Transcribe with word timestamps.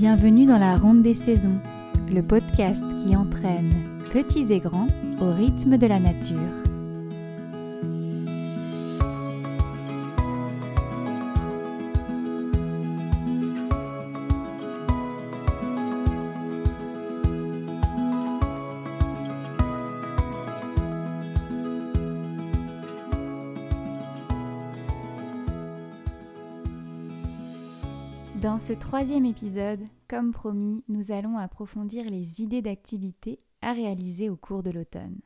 Bienvenue 0.00 0.46
dans 0.46 0.56
la 0.56 0.76
Ronde 0.76 1.02
des 1.02 1.14
Saisons, 1.14 1.60
le 2.10 2.22
podcast 2.22 2.82
qui 3.04 3.14
entraîne 3.14 3.70
petits 4.10 4.50
et 4.50 4.58
grands 4.58 4.88
au 5.20 5.30
rythme 5.30 5.76
de 5.76 5.86
la 5.86 6.00
nature. 6.00 6.69
Ce 28.60 28.74
troisième 28.74 29.24
épisode, 29.24 29.80
comme 30.06 30.32
promis, 30.32 30.84
nous 30.86 31.12
allons 31.12 31.38
approfondir 31.38 32.04
les 32.10 32.42
idées 32.42 32.60
d'activités 32.60 33.40
à 33.62 33.72
réaliser 33.72 34.28
au 34.28 34.36
cours 34.36 34.62
de 34.62 34.70
l'automne. 34.70 35.18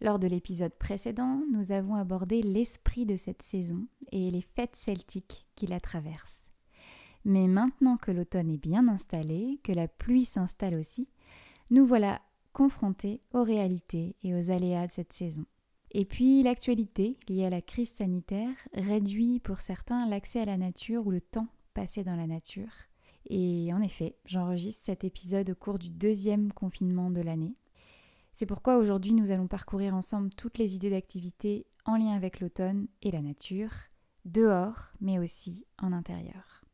Lors 0.00 0.18
de 0.18 0.26
l'épisode 0.26 0.72
précédent, 0.72 1.42
nous 1.52 1.70
avons 1.70 1.96
abordé 1.96 2.40
l'esprit 2.40 3.04
de 3.04 3.14
cette 3.14 3.42
saison 3.42 3.86
et 4.10 4.30
les 4.30 4.40
fêtes 4.40 4.74
celtiques 4.74 5.46
qui 5.54 5.66
la 5.66 5.80
traversent. 5.80 6.50
Mais 7.26 7.46
maintenant 7.46 7.98
que 7.98 8.10
l'automne 8.10 8.48
est 8.48 8.56
bien 8.56 8.88
installé, 8.88 9.60
que 9.62 9.72
la 9.72 9.86
pluie 9.86 10.24
s'installe 10.24 10.76
aussi, 10.76 11.10
nous 11.68 11.84
voilà 11.84 12.22
confrontés 12.54 13.20
aux 13.34 13.44
réalités 13.44 14.16
et 14.22 14.34
aux 14.34 14.50
aléas 14.50 14.86
de 14.86 14.92
cette 14.92 15.12
saison. 15.12 15.44
Et 15.90 16.06
puis 16.06 16.42
l'actualité 16.42 17.18
liée 17.28 17.44
à 17.44 17.50
la 17.50 17.60
crise 17.60 17.92
sanitaire 17.92 18.56
réduit 18.72 19.40
pour 19.40 19.60
certains 19.60 20.08
l'accès 20.08 20.40
à 20.40 20.46
la 20.46 20.56
nature 20.56 21.06
ou 21.06 21.10
le 21.10 21.20
temps 21.20 21.48
passé 21.76 22.04
dans 22.04 22.16
la 22.16 22.26
nature. 22.26 22.72
Et 23.28 23.70
en 23.74 23.82
effet, 23.82 24.16
j'enregistre 24.24 24.86
cet 24.86 25.04
épisode 25.04 25.50
au 25.50 25.54
cours 25.54 25.78
du 25.78 25.90
deuxième 25.90 26.50
confinement 26.50 27.10
de 27.10 27.20
l'année. 27.20 27.54
C'est 28.32 28.46
pourquoi 28.46 28.78
aujourd'hui 28.78 29.12
nous 29.12 29.30
allons 29.30 29.46
parcourir 29.46 29.94
ensemble 29.94 30.30
toutes 30.30 30.56
les 30.56 30.74
idées 30.74 30.88
d'activités 30.88 31.66
en 31.84 31.96
lien 31.96 32.14
avec 32.14 32.40
l'automne 32.40 32.88
et 33.02 33.10
la 33.10 33.20
nature, 33.20 33.70
dehors 34.24 34.88
mais 35.02 35.18
aussi 35.18 35.66
en 35.78 35.92
intérieur. 35.92 36.64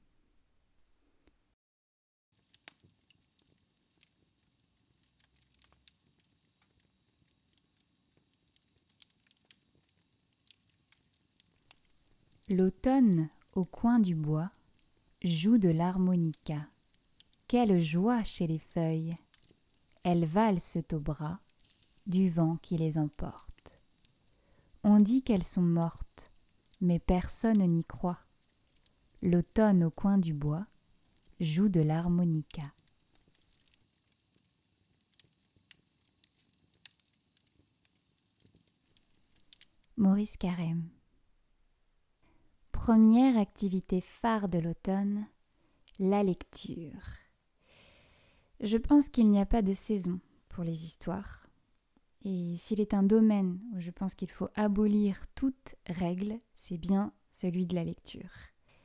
L'automne 12.49 13.31
au 13.55 13.65
coin 13.65 13.99
du 13.99 14.15
bois 14.15 14.53
joue 15.25 15.59
de 15.59 15.69
l'harmonica. 15.69 16.67
Quelle 17.47 17.81
joie 17.81 18.25
chez 18.25 18.47
les 18.49 18.59
feuilles 18.59 19.15
Elles 20.03 20.27
valsent 20.27 20.79
au 20.93 20.99
bras 20.99 21.39
du 22.07 22.29
vent 22.29 22.57
qui 22.57 22.77
les 22.77 22.99
emporte. 22.99 23.81
On 24.83 24.99
dit 24.99 25.23
qu'elles 25.23 25.45
sont 25.45 25.63
mortes, 25.63 26.33
mais 26.81 26.99
personne 26.99 27.63
n'y 27.63 27.85
croit. 27.85 28.19
L'automne 29.23 29.85
au 29.85 29.91
coin 29.91 30.19
du 30.19 30.35
bois 30.35 30.67
joue 31.39 31.69
de 31.69 31.81
l'harmonica. 31.81 32.73
Maurice 39.97 40.37
Carême 40.37 40.89
Première 42.85 43.39
activité 43.39 44.01
phare 44.01 44.49
de 44.49 44.59
l'automne, 44.59 45.25
la 46.01 46.25
lecture. 46.25 46.99
Je 48.59 48.77
pense 48.77 49.09
qu'il 49.09 49.31
n'y 49.31 49.39
a 49.39 49.47
pas 49.47 49.63
de 49.63 49.73
saison 49.73 50.19
pour 50.49 50.65
les 50.65 50.83
histoires. 50.83 51.47
Et 52.25 52.57
s'il 52.57 52.81
est 52.81 52.93
un 52.93 53.05
domaine 53.05 53.61
où 53.73 53.79
je 53.79 53.93
pense 53.93 54.17
qu'il 54.17 54.33
faut 54.33 54.49
abolir 54.57 55.21
toute 55.37 55.77
règle, 55.87 56.41
c'est 56.55 56.77
bien 56.77 57.13
celui 57.31 57.67
de 57.67 57.77
la 57.77 57.85
lecture. 57.85 58.33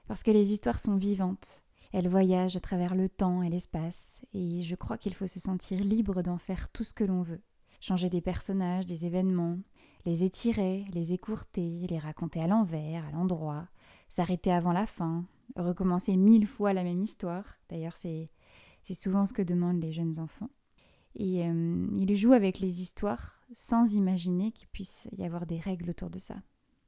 Parce 0.06 0.22
que 0.22 0.30
les 0.30 0.52
histoires 0.52 0.80
sont 0.80 0.98
vivantes, 0.98 1.64
elles 1.92 2.08
voyagent 2.08 2.56
à 2.56 2.62
travers 2.62 2.94
le 2.94 3.10
temps 3.10 3.42
et 3.42 3.50
l'espace, 3.50 4.22
et 4.32 4.62
je 4.62 4.76
crois 4.76 5.00
qu'il 5.00 5.16
faut 5.16 5.26
se 5.26 5.40
sentir 5.40 5.84
libre 5.84 6.22
d'en 6.22 6.38
faire 6.38 6.70
tout 6.70 6.84
ce 6.84 6.94
que 6.94 7.04
l'on 7.04 7.24
veut. 7.24 7.42
Changer 7.82 8.12
des 8.12 8.22
personnages, 8.22 8.86
des 8.86 9.08
événements, 9.08 9.58
les 10.06 10.24
étirer, 10.24 10.86
les 10.94 11.14
écourter, 11.14 11.88
les 11.90 11.98
raconter 11.98 12.42
à 12.42 12.48
l'envers, 12.48 13.04
à 13.08 13.12
l'endroit, 13.12 13.68
s'arrêter 14.10 14.52
avant 14.52 14.74
la 14.74 14.86
fin, 14.86 15.26
recommencer 15.56 16.18
mille 16.18 16.48
fois 16.48 16.74
la 16.74 16.84
même 16.84 17.02
histoire. 17.02 17.58
D'ailleurs, 17.70 17.98
c'est, 17.98 18.30
souvent 18.94 19.26
ce 19.26 19.34
que 19.34 19.42
demandent 19.42 19.82
les 19.82 19.92
jeunes 19.92 20.20
enfants. 20.20 20.50
Et 21.16 21.46
euh, 21.46 21.88
il 21.98 22.16
joue 22.16 22.34
avec 22.34 22.60
les 22.60 22.82
histoires 22.82 23.40
sans 23.54 23.96
imaginer 23.96 24.52
qu'il 24.52 24.68
puisse 24.68 25.08
y 25.18 25.26
avoir 25.26 25.46
des 25.46 25.60
règles 25.60 25.90
autour 25.90 26.10
de 26.10 26.20
ça. 26.20 26.36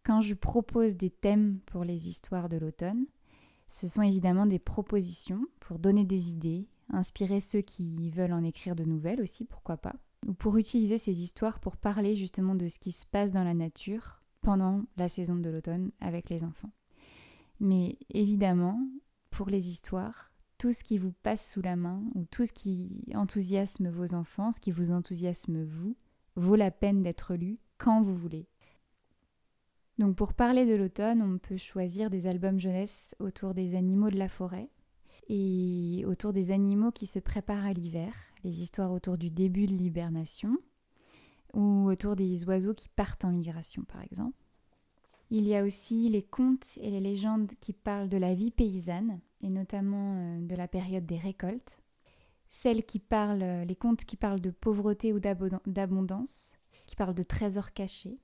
Quand 0.04 0.22
je 0.22 0.34
propose 0.34 0.96
des 0.98 1.10
thèmes 1.10 1.60
pour 1.66 1.84
les 1.84 2.10
histoires 2.10 2.50
de 2.50 2.58
l'automne, 2.58 3.06
ce 3.70 3.88
sont 3.88 4.02
évidemment 4.02 4.46
des 4.46 4.60
propositions 4.60 5.46
pour 5.60 5.80
donner 5.80 6.04
des 6.04 6.30
idées, 6.30 6.68
inspirer 6.90 7.42
ceux 7.42 7.62
qui 7.62 8.10
veulent 8.12 8.34
en 8.34 8.44
écrire 8.44 8.76
de 8.76 8.84
nouvelles 8.84 9.22
aussi, 9.22 9.46
pourquoi 9.46 9.78
pas, 9.78 9.96
ou 10.28 10.34
pour 10.34 10.58
utiliser 10.58 10.98
ces 10.98 11.22
histoires 11.22 11.60
pour 11.60 11.78
parler 11.78 12.16
justement 12.16 12.56
de 12.56 12.68
ce 12.68 12.80
qui 12.80 12.92
se 12.92 13.06
passe 13.06 13.32
dans 13.32 13.44
la 13.44 13.54
nature 13.54 14.22
pendant 14.42 14.84
la 14.98 15.10
saison 15.10 15.36
de 15.36 15.50
l'automne 15.50 15.92
avec 16.00 16.30
les 16.30 16.44
enfants. 16.44 16.72
Mais 17.60 17.98
évidemment, 18.10 18.80
pour 19.30 19.50
les 19.50 19.70
histoires, 19.70 20.32
tout 20.58 20.72
ce 20.72 20.84
qui 20.84 20.98
vous 20.98 21.14
passe 21.24 21.52
sous 21.52 21.62
la 21.62 21.76
main 21.76 22.04
ou 22.16 22.26
tout 22.26 22.46
ce 22.46 22.54
qui 22.54 23.06
enthousiasme 23.16 23.90
vos 23.90 24.14
enfants, 24.14 24.52
ce 24.52 24.60
qui 24.60 24.72
vous 24.72 24.92
enthousiasme 24.92 25.64
vous, 25.64 25.96
vaut 26.36 26.56
la 26.56 26.72
peine 26.72 27.02
d'être 27.02 27.36
lu 27.36 27.60
quand 27.78 28.02
vous 28.02 28.16
voulez. 28.16 28.48
Donc 29.98 30.16
pour 30.16 30.34
parler 30.34 30.66
de 30.66 30.76
l'automne, 30.76 31.22
on 31.22 31.38
peut 31.38 31.58
choisir 31.58 32.10
des 32.10 32.26
albums 32.26 32.60
jeunesse 32.60 33.16
autour 33.20 33.54
des 33.54 33.76
animaux 33.76 34.10
de 34.10 34.18
la 34.18 34.30
forêt 34.30 34.70
et 35.28 36.04
autour 36.08 36.34
des 36.34 36.52
animaux 36.52 36.92
qui 36.92 37.08
se 37.08 37.20
préparent 37.20 37.66
à 37.66 37.74
l'hiver, 37.74 38.14
les 38.44 38.62
histoires 38.62 38.92
autour 38.92 39.18
du 39.18 39.30
début 39.30 39.68
de 39.68 39.74
l'hibernation 39.74 40.58
ou 41.54 41.90
autour 41.90 42.16
des 42.16 42.46
oiseaux 42.46 42.74
qui 42.74 42.88
partent 42.90 43.26
en 43.26 43.32
migration 43.32 43.84
par 43.84 44.02
exemple. 44.02 44.49
Il 45.32 45.48
y 45.48 45.56
a 45.56 45.64
aussi 45.64 46.10
les 46.10 46.24
contes 46.24 46.78
et 46.82 46.90
les 46.90 47.00
légendes 47.00 47.52
qui 47.60 47.72
parlent 47.74 48.10
de 48.10 48.18
la 48.18 48.34
vie 48.34 48.50
paysanne, 48.50 49.20
et 49.42 49.50
notamment 49.50 50.16
euh, 50.16 50.42
de 50.42 50.56
la 50.56 50.68
période 50.68 51.06
des 51.06 51.18
récoltes. 51.18 51.80
Celles 52.50 52.84
qui 52.84 52.98
parlent, 52.98 53.44
euh, 53.44 53.66
les 53.66 53.76
contes 53.76 54.06
qui 54.06 54.18
parlent 54.18 54.42
de 54.42 54.50
pauvreté 54.50 55.14
ou 55.14 55.20
d'abondance, 55.20 56.58
qui 56.88 56.96
parlent 56.96 57.14
de 57.14 57.24
trésors 57.24 57.74
cachés. 57.74 58.20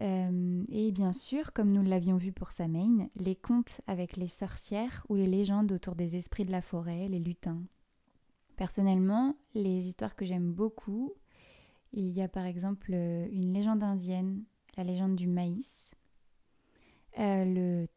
Euh, 0.00 0.64
et 0.68 0.90
bien 0.90 1.12
sûr, 1.12 1.52
comme 1.52 1.70
nous 1.70 1.82
l'avions 1.82 2.16
vu 2.16 2.32
pour 2.32 2.50
Samain, 2.50 3.06
les 3.14 3.36
contes 3.36 3.80
avec 3.86 4.16
les 4.16 4.26
sorcières 4.26 5.06
ou 5.08 5.14
les 5.14 5.28
légendes 5.28 5.70
autour 5.70 5.94
des 5.94 6.16
esprits 6.16 6.44
de 6.44 6.50
la 6.50 6.62
forêt, 6.62 7.08
les 7.08 7.20
lutins. 7.20 7.62
Personnellement, 8.56 9.36
les 9.54 9.86
histoires 9.86 10.16
que 10.16 10.24
j'aime 10.24 10.50
beaucoup, 10.52 11.12
il 11.92 12.10
y 12.10 12.22
a 12.22 12.28
par 12.28 12.46
exemple 12.46 12.92
une 12.92 13.52
légende 13.52 13.82
indienne, 13.82 14.42
la 14.76 14.84
légende 14.84 15.14
du 15.14 15.26
maïs, 15.26 15.90
euh, 17.18 17.44
le 17.44 17.88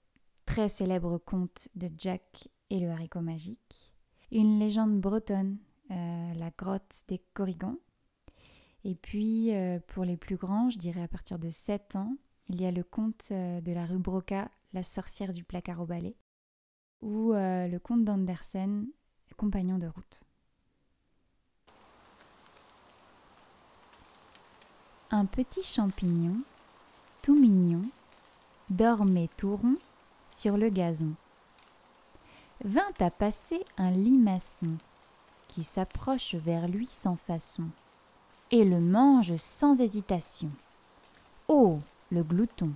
très 0.45 0.69
célèbre 0.69 1.17
conte 1.17 1.69
de 1.75 1.89
Jack 1.97 2.49
et 2.69 2.79
le 2.79 2.89
haricot 2.89 3.21
magique, 3.21 3.93
une 4.31 4.59
légende 4.59 4.99
bretonne, 4.99 5.57
euh, 5.91 6.33
la 6.33 6.51
grotte 6.51 7.03
des 7.07 7.19
Corrigans, 7.33 7.77
et 8.83 8.95
puis 8.95 9.55
euh, 9.55 9.79
pour 9.87 10.03
les 10.03 10.17
plus 10.17 10.35
grands, 10.35 10.69
je 10.69 10.77
dirais 10.77 11.03
à 11.03 11.07
partir 11.07 11.39
de 11.39 11.49
7 11.49 11.95
ans, 11.95 12.15
il 12.47 12.61
y 12.61 12.65
a 12.65 12.71
le 12.71 12.83
conte 12.83 13.31
de 13.31 13.73
la 13.73 13.85
rue 13.85 13.97
Broca, 13.97 14.51
la 14.73 14.83
sorcière 14.83 15.33
du 15.33 15.43
placard 15.43 15.81
au 15.81 15.85
balai, 15.85 16.15
ou 17.01 17.31
le 17.33 17.77
conte 17.79 18.05
d'Andersen, 18.05 18.85
compagnon 19.35 19.79
de 19.79 19.87
route. 19.87 20.23
Un 25.11 25.25
petit 25.25 25.63
champignon, 25.63 26.37
tout 27.21 27.39
mignon, 27.39 27.83
dormait 28.69 29.29
tout 29.37 29.55
rond 29.55 29.77
sur 30.27 30.57
le 30.57 30.69
gazon. 30.69 31.13
Vint 32.63 32.93
à 32.99 33.11
passer 33.11 33.63
un 33.77 33.91
limaçon 33.91 34.77
qui 35.47 35.63
s'approche 35.63 36.35
vers 36.35 36.67
lui 36.67 36.85
sans 36.85 37.15
façon 37.15 37.65
et 38.51 38.63
le 38.63 38.79
mange 38.79 39.35
sans 39.35 39.79
hésitation. 39.81 40.49
Oh, 41.47 41.79
le 42.11 42.23
glouton, 42.23 42.73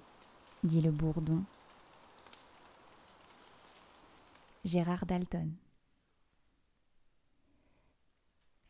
dit 0.64 0.82
le 0.82 0.92
bourdon. 0.92 1.44
Gérard 4.66 5.06
Dalton. 5.06 5.52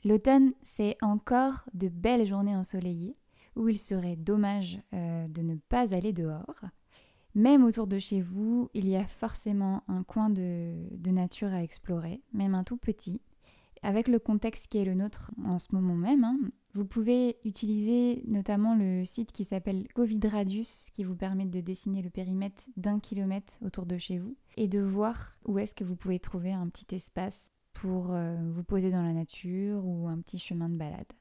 L'automne, 0.05 0.53
c'est 0.63 0.95
encore 1.01 1.65
de 1.73 1.89
belles 1.89 2.25
journées 2.25 2.55
ensoleillées 2.55 3.17
où 3.55 3.67
il 3.67 3.77
serait 3.77 4.15
dommage 4.15 4.79
euh, 4.93 5.25
de 5.27 5.41
ne 5.41 5.55
pas 5.55 5.93
aller 5.93 6.13
dehors 6.13 6.63
Même 7.35 7.63
autour 7.63 7.87
de 7.87 7.99
chez 7.99 8.21
vous, 8.21 8.69
il 8.73 8.87
y 8.87 8.95
a 8.95 9.05
forcément 9.05 9.83
un 9.87 10.03
coin 10.03 10.29
de, 10.29 10.75
nature 11.05 11.53
à 11.53 11.63
explorer, 11.63 12.21
même 12.33 12.55
un 12.55 12.63
tout 12.63 12.77
petit. 12.77 13.21
Avec 13.81 14.07
le 14.07 14.19
contexte 14.19 14.67
qui 14.67 14.77
est 14.77 14.85
le 14.85 14.95
nôtre 14.95 15.31
en 15.45 15.57
ce 15.57 15.73
moment 15.73 15.95
même, 15.95 16.23
hein, 16.23 16.37
vous 16.73 16.85
pouvez 16.85 17.37
utiliser 17.45 18.23
notamment 18.27 18.75
le 18.75 19.05
site 19.05 19.31
qui 19.31 19.43
s'appelle 19.43 19.87
Covid 19.93 20.19
Radius, 20.27 20.89
qui 20.91 21.03
vous 21.03 21.15
permet 21.15 21.45
de 21.45 21.61
dessiner 21.61 22.01
le 22.01 22.09
périmètre 22.09 22.63
d'un 22.77 22.99
kilomètre 22.99 23.53
autour 23.63 23.85
de 23.85 23.97
chez 23.97 24.17
vous 24.17 24.35
et 24.57 24.67
de 24.67 24.79
voir 24.79 25.37
où 25.45 25.59
est-ce 25.59 25.73
que 25.73 25.83
vous 25.83 25.95
pouvez 25.95 26.19
trouver 26.19 26.51
un 26.51 26.67
petit 26.67 26.93
espace 26.93 27.51
pour 27.73 28.11
euh, 28.11 28.35
vous 28.51 28.63
poser 28.63 28.91
dans 28.91 29.01
la 29.01 29.13
nature 29.13 29.85
ou 29.85 30.07
un 30.07 30.19
petit 30.19 30.39
chemin 30.39 30.67
de 30.67 30.75
balade. 30.75 31.13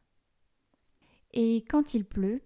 Et 1.32 1.64
quand 1.68 1.94
il 1.94 2.04
pleut, 2.04 2.42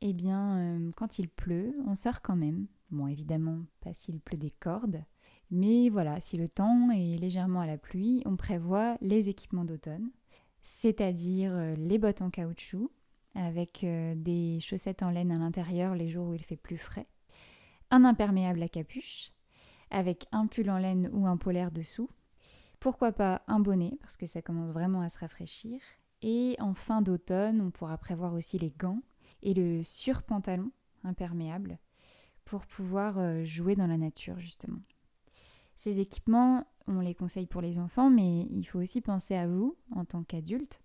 eh 0.00 0.12
bien, 0.12 0.58
euh, 0.58 0.90
quand 0.94 1.18
il 1.18 1.28
pleut, 1.28 1.74
on 1.86 1.94
sort 1.94 2.22
quand 2.22 2.36
même. 2.36 2.66
Bon, 2.90 3.06
évidemment, 3.08 3.64
pas 3.80 3.92
s'il 3.94 4.20
pleut 4.20 4.38
des 4.38 4.50
cordes, 4.50 5.02
mais 5.50 5.88
voilà, 5.88 6.20
si 6.20 6.36
le 6.36 6.48
temps 6.48 6.90
est 6.90 7.18
légèrement 7.18 7.60
à 7.60 7.66
la 7.66 7.78
pluie, 7.78 8.22
on 8.26 8.36
prévoit 8.36 8.96
les 9.00 9.28
équipements 9.28 9.64
d'automne, 9.64 10.10
c'est-à-dire 10.62 11.52
euh, 11.52 11.74
les 11.76 11.98
bottes 11.98 12.22
en 12.22 12.30
caoutchouc, 12.30 12.90
avec 13.34 13.84
des 13.84 14.60
chaussettes 14.60 15.02
en 15.02 15.10
laine 15.10 15.30
à 15.30 15.36
l'intérieur 15.36 15.94
les 15.94 16.08
jours 16.08 16.28
où 16.28 16.34
il 16.34 16.42
fait 16.42 16.56
plus 16.56 16.78
frais, 16.78 17.06
un 17.90 18.04
imperméable 18.04 18.62
à 18.62 18.68
capuche, 18.68 19.32
avec 19.90 20.26
un 20.32 20.46
pull 20.46 20.70
en 20.70 20.78
laine 20.78 21.10
ou 21.12 21.26
un 21.26 21.36
polaire 21.36 21.70
dessous, 21.70 22.08
pourquoi 22.80 23.12
pas 23.12 23.42
un 23.46 23.60
bonnet, 23.60 23.98
parce 24.00 24.16
que 24.16 24.26
ça 24.26 24.42
commence 24.42 24.70
vraiment 24.70 25.00
à 25.00 25.08
se 25.08 25.18
rafraîchir. 25.18 25.80
Et 26.22 26.56
en 26.60 26.74
fin 26.74 27.02
d'automne, 27.02 27.60
on 27.60 27.70
pourra 27.70 27.98
prévoir 27.98 28.34
aussi 28.34 28.58
les 28.58 28.70
gants 28.70 29.02
et 29.42 29.54
le 29.54 29.82
surpantalon 29.82 30.70
imperméable 31.04 31.78
pour 32.46 32.64
pouvoir 32.64 33.18
euh, 33.18 33.44
jouer 33.44 33.76
dans 33.76 33.88
la 33.88 33.98
nature, 33.98 34.38
justement. 34.38 34.78
Ces 35.76 36.00
équipements, 36.00 36.64
on 36.86 37.00
les 37.00 37.14
conseille 37.14 37.46
pour 37.46 37.60
les 37.60 37.78
enfants, 37.78 38.08
mais 38.08 38.46
il 38.50 38.64
faut 38.64 38.80
aussi 38.80 39.02
penser 39.02 39.34
à 39.34 39.46
vous 39.46 39.76
en 39.94 40.06
tant 40.06 40.22
qu'adulte. 40.22 40.80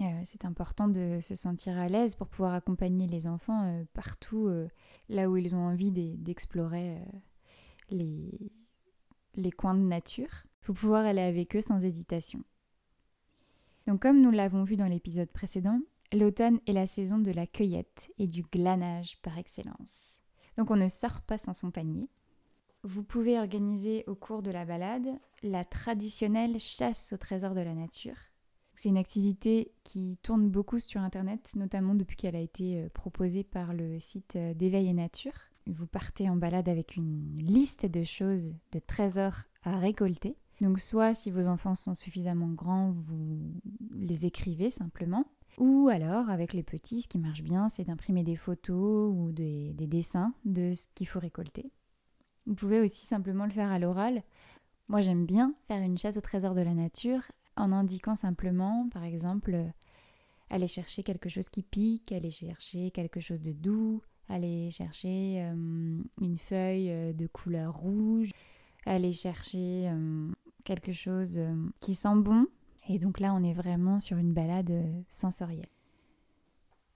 Euh, 0.00 0.22
c'est 0.24 0.44
important 0.44 0.88
de 0.88 1.18
se 1.20 1.34
sentir 1.34 1.76
à 1.78 1.88
l'aise 1.88 2.14
pour 2.14 2.28
pouvoir 2.28 2.54
accompagner 2.54 3.08
les 3.08 3.26
enfants 3.26 3.64
euh, 3.64 3.84
partout 3.94 4.48
là 5.08 5.28
où 5.28 5.36
ils 5.36 5.54
ont 5.54 5.66
envie 5.66 5.90
d'explorer 5.90 6.98
les, 7.90 8.52
les 9.34 9.50
coins 9.50 9.74
de 9.74 9.80
nature. 9.80 10.44
Il 10.60 10.66
faut 10.66 10.74
pouvoir 10.74 11.04
aller 11.04 11.20
avec 11.20 11.56
eux 11.56 11.60
sans 11.60 11.82
hésitation. 11.82 12.44
Donc 13.86 14.02
comme 14.02 14.20
nous 14.20 14.30
l'avons 14.30 14.64
vu 14.64 14.76
dans 14.76 14.86
l'épisode 14.86 15.30
précédent, 15.30 15.80
l'automne 16.12 16.60
est 16.66 16.72
la 16.72 16.86
saison 16.86 17.18
de 17.18 17.30
la 17.30 17.46
cueillette 17.46 18.10
et 18.18 18.26
du 18.26 18.42
glanage 18.42 19.18
par 19.22 19.38
excellence. 19.38 20.21
Donc 20.56 20.70
on 20.70 20.76
ne 20.76 20.88
sort 20.88 21.20
pas 21.22 21.38
sans 21.38 21.54
son 21.54 21.70
panier. 21.70 22.08
Vous 22.84 23.04
pouvez 23.04 23.38
organiser 23.38 24.04
au 24.06 24.14
cours 24.14 24.42
de 24.42 24.50
la 24.50 24.64
balade 24.64 25.08
la 25.42 25.64
traditionnelle 25.64 26.58
chasse 26.58 27.12
au 27.12 27.16
trésor 27.16 27.54
de 27.54 27.60
la 27.60 27.74
nature. 27.74 28.16
C'est 28.74 28.88
une 28.88 28.98
activité 28.98 29.72
qui 29.84 30.18
tourne 30.22 30.48
beaucoup 30.48 30.80
sur 30.80 31.00
Internet, 31.00 31.52
notamment 31.54 31.94
depuis 31.94 32.16
qu'elle 32.16 32.36
a 32.36 32.40
été 32.40 32.80
euh, 32.80 32.88
proposée 32.88 33.44
par 33.44 33.74
le 33.74 34.00
site 34.00 34.36
euh, 34.36 34.54
d'éveil 34.54 34.88
et 34.88 34.94
nature. 34.94 35.34
Vous 35.66 35.86
partez 35.86 36.28
en 36.28 36.36
balade 36.36 36.68
avec 36.68 36.96
une 36.96 37.36
liste 37.36 37.86
de 37.86 38.02
choses, 38.02 38.54
de 38.72 38.78
trésors 38.78 39.42
à 39.62 39.78
récolter. 39.78 40.36
Donc 40.60 40.80
soit 40.80 41.14
si 41.14 41.30
vos 41.30 41.46
enfants 41.46 41.74
sont 41.74 41.94
suffisamment 41.94 42.48
grands, 42.48 42.90
vous 42.90 43.38
les 43.94 44.26
écrivez 44.26 44.70
simplement. 44.70 45.26
Ou 45.58 45.88
alors 45.92 46.30
avec 46.30 46.52
les 46.52 46.62
petits, 46.62 47.02
ce 47.02 47.08
qui 47.08 47.18
marche 47.18 47.42
bien, 47.42 47.68
c'est 47.68 47.84
d'imprimer 47.84 48.22
des 48.22 48.36
photos 48.36 49.12
ou 49.14 49.32
des, 49.32 49.74
dessins 49.74 50.34
de 50.44 50.74
ce 50.74 50.86
qu'il 50.94 51.06
faut 51.06 51.20
récolter. 51.20 51.70
Vous 52.46 52.54
pouvez 52.54 52.80
aussi 52.80 53.06
simplement 53.06 53.44
le 53.44 53.50
faire 53.52 53.70
à 53.70 53.78
l'oral. 53.78 54.22
Moi 54.88 55.00
j'aime 55.00 55.26
bien 55.26 55.54
faire 55.68 55.82
une 55.82 55.98
chasse 55.98 56.16
au 56.16 56.20
trésor 56.20 56.54
de 56.54 56.62
la 56.62 56.74
nature 56.74 57.22
en 57.56 57.70
indiquant 57.70 58.16
simplement, 58.16 58.88
par 58.88 59.04
exemple, 59.04 59.56
aller 60.50 60.66
chercher 60.66 61.02
quelque 61.02 61.28
chose 61.28 61.48
qui 61.48 61.62
pique, 61.62 62.12
aller 62.12 62.30
chercher 62.30 62.90
quelque 62.90 63.20
chose 63.20 63.40
de 63.40 63.52
doux, 63.52 64.02
aller 64.28 64.70
chercher 64.70 65.42
euh, 65.42 66.02
une 66.20 66.38
feuille 66.38 66.90
euh, 66.90 67.12
de 67.12 67.26
couleur 67.26 67.74
rouge, 67.74 68.30
aller 68.86 69.12
chercher 69.12 69.88
euh, 69.88 70.30
quelque 70.64 70.92
chose 70.92 71.38
euh, 71.38 71.54
qui 71.80 71.94
sent 71.94 72.16
bon. 72.16 72.46
Et 72.88 72.98
donc 72.98 73.20
là, 73.20 73.34
on 73.34 73.42
est 73.42 73.54
vraiment 73.54 74.00
sur 74.00 74.16
une 74.16 74.32
balade 74.32 74.70
euh, 74.70 75.02
sensorielle. 75.08 75.68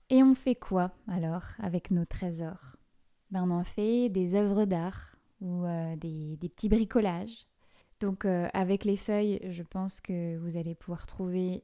Et 0.09 0.23
on 0.23 0.35
fait 0.35 0.55
quoi 0.55 0.91
alors 1.07 1.43
avec 1.59 1.91
nos 1.91 2.05
trésors? 2.05 2.77
Ben, 3.31 3.43
On 3.43 3.51
en 3.51 3.63
fait 3.63 4.09
des 4.09 4.35
œuvres 4.35 4.65
d'art 4.65 5.15
ou 5.41 5.65
euh, 5.65 5.95
des, 5.95 6.37
petits 6.41 6.69
bricolages. 6.69 7.47
Donc 7.99 8.25
avec 8.25 8.85
les 8.85 8.95
feuilles, 8.95 9.39
je 9.49 9.63
pense 9.63 10.01
que 10.01 10.37
vous 10.37 10.55
allez 10.55 10.75
pouvoir 10.75 11.07
trouver 11.07 11.63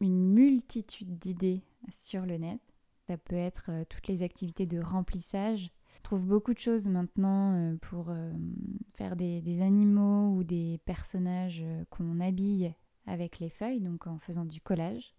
une 0.00 0.32
multitude 0.32 1.18
d'idées 1.18 1.64
sur 1.90 2.24
le 2.24 2.36
net. 2.36 2.60
Ça 3.08 3.16
peut 3.16 3.34
être 3.34 3.72
toutes 3.88 4.06
les 4.06 4.22
activités 4.22 4.66
de 4.66 4.78
remplissage 4.78 5.72
on 5.98 6.02
trouve 6.02 6.26
beaucoup 6.26 6.54
de 6.54 6.58
choses 6.58 6.88
maintenant 6.88 7.54
euh, 7.54 7.76
pour 7.80 8.10
euh, 8.10 8.32
faire 8.96 9.16
des, 9.16 9.60
animaux 9.60 10.36
ou 10.36 10.44
des 10.44 10.78
personnages 10.84 11.62
euh, 11.64 11.84
qu'on 11.90 12.20
habille 12.20 12.74
avec 13.06 13.38
les 13.38 13.50
feuilles, 13.50 13.80
donc 13.80 14.06
en 14.06 14.18
faisant 14.18 14.44
du 14.44 14.60
collage. 14.60 15.14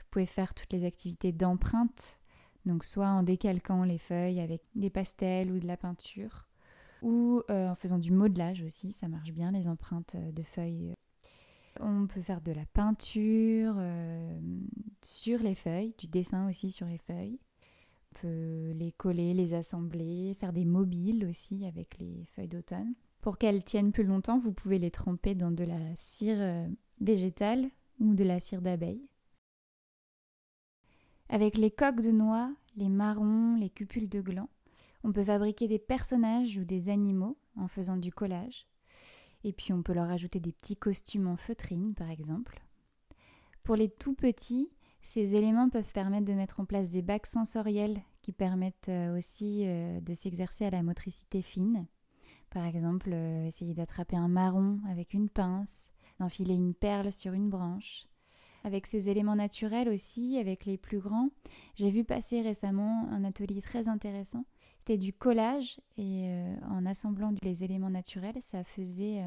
Vous 0.00 0.06
pouvez 0.10 0.26
faire 0.26 0.54
toutes 0.54 0.72
les 0.72 0.84
activités 0.84 1.32
d'empreinte, 1.32 2.20
donc 2.66 2.84
soit 2.84 3.08
en 3.08 3.22
décalquant 3.22 3.84
les 3.84 3.98
feuilles 3.98 4.40
avec 4.40 4.62
des 4.74 4.90
pastels 4.90 5.52
ou 5.52 5.58
de 5.58 5.66
la 5.66 5.76
peinture, 5.76 6.48
ou 7.02 7.42
en 7.48 7.74
faisant 7.74 7.98
du 7.98 8.12
modelage 8.12 8.62
aussi, 8.62 8.92
ça 8.92 9.08
marche 9.08 9.32
bien 9.32 9.52
les 9.52 9.68
empreintes 9.68 10.16
de 10.16 10.42
feuilles. 10.42 10.94
On 11.78 12.06
peut 12.06 12.22
faire 12.22 12.40
de 12.40 12.52
la 12.52 12.66
peinture 12.66 13.76
sur 15.02 15.38
les 15.38 15.54
feuilles, 15.54 15.94
du 15.98 16.08
dessin 16.08 16.48
aussi 16.48 16.70
sur 16.70 16.86
les 16.86 16.98
feuilles 16.98 17.38
peut 18.14 18.72
les 18.72 18.92
coller, 18.92 19.34
les 19.34 19.54
assembler, 19.54 20.34
faire 20.34 20.52
des 20.52 20.64
mobiles 20.64 21.24
aussi 21.26 21.64
avec 21.64 21.98
les 21.98 22.26
feuilles 22.34 22.48
d'automne. 22.48 22.94
Pour 23.20 23.36
qu'elles 23.36 23.64
tiennent 23.64 23.92
plus 23.92 24.04
longtemps, 24.04 24.38
vous 24.38 24.52
pouvez 24.52 24.78
les 24.78 24.90
tremper 24.90 25.34
dans 25.34 25.50
de 25.50 25.64
la 25.64 25.94
cire 25.94 26.38
euh, 26.40 26.66
végétale 27.00 27.68
ou 27.98 28.14
de 28.14 28.24
la 28.24 28.40
cire 28.40 28.62
d'abeille. 28.62 29.06
Avec 31.28 31.56
les 31.56 31.70
coques 31.70 32.00
de 32.00 32.10
noix, 32.10 32.52
les 32.76 32.88
marrons, 32.88 33.56
les 33.56 33.70
cupules 33.70 34.08
de 34.08 34.20
gland, 34.20 34.48
on 35.04 35.12
peut 35.12 35.24
fabriquer 35.24 35.68
des 35.68 35.78
personnages 35.78 36.56
ou 36.56 36.64
des 36.64 36.88
animaux 36.88 37.36
en 37.56 37.68
faisant 37.68 37.96
du 37.96 38.10
collage. 38.10 38.66
Et 39.44 39.52
puis 39.52 39.72
on 39.72 39.82
peut 39.82 39.94
leur 39.94 40.10
ajouter 40.10 40.40
des 40.40 40.52
petits 40.52 40.76
costumes 40.76 41.26
en 41.26 41.36
feutrine 41.36 41.94
par 41.94 42.10
exemple. 42.10 42.62
Pour 43.62 43.76
les 43.76 43.88
tout 43.88 44.14
petits, 44.14 44.70
ces 45.02 45.34
éléments 45.34 45.70
peuvent 45.70 45.92
permettre 45.92 46.26
de 46.26 46.34
mettre 46.34 46.60
en 46.60 46.64
place 46.64 46.88
des 46.88 47.02
bacs 47.02 47.26
sensoriels 47.26 48.00
qui 48.22 48.32
permettent 48.32 48.88
euh, 48.88 49.16
aussi 49.16 49.64
euh, 49.66 50.00
de 50.00 50.14
s'exercer 50.14 50.66
à 50.66 50.70
la 50.70 50.82
motricité 50.82 51.42
fine. 51.42 51.86
Par 52.50 52.64
exemple, 52.64 53.10
euh, 53.12 53.46
essayer 53.46 53.74
d'attraper 53.74 54.16
un 54.16 54.28
marron 54.28 54.80
avec 54.88 55.14
une 55.14 55.28
pince, 55.28 55.88
d'enfiler 56.18 56.54
une 56.54 56.74
perle 56.74 57.12
sur 57.12 57.32
une 57.32 57.48
branche. 57.48 58.06
Avec 58.62 58.86
ces 58.86 59.08
éléments 59.08 59.36
naturels 59.36 59.88
aussi, 59.88 60.36
avec 60.36 60.66
les 60.66 60.76
plus 60.76 60.98
grands, 60.98 61.30
j'ai 61.76 61.90
vu 61.90 62.04
passer 62.04 62.42
récemment 62.42 63.08
un 63.10 63.24
atelier 63.24 63.62
très 63.62 63.88
intéressant. 63.88 64.44
C'était 64.78 64.98
du 64.98 65.14
collage 65.14 65.80
et 65.96 66.30
en 66.68 66.84
assemblant 66.84 67.32
les 67.42 67.64
éléments 67.64 67.88
naturels, 67.88 68.36
ça 68.42 68.62
faisait 68.62 69.22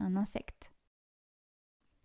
un 0.00 0.16
insecte. 0.16 0.72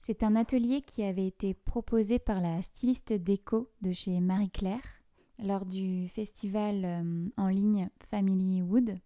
C'est 0.03 0.24
un 0.24 0.36
atelier 0.36 0.81
qui 0.81 1.03
avait 1.03 1.27
été 1.27 1.53
proposé 1.53 2.17
par 2.17 2.41
la 2.41 2.60
styliste 2.63 3.13
déco 3.13 3.72
de 3.81 3.93
chez 3.93 4.20
Marie-Claire 4.20 5.03
lors 5.38 5.63
du 5.63 6.10
festival 6.10 6.86
euh, 6.86 7.29
en 7.38 7.48
ligne 7.50 7.88
Family 8.10 8.63
Wood. 8.63 8.98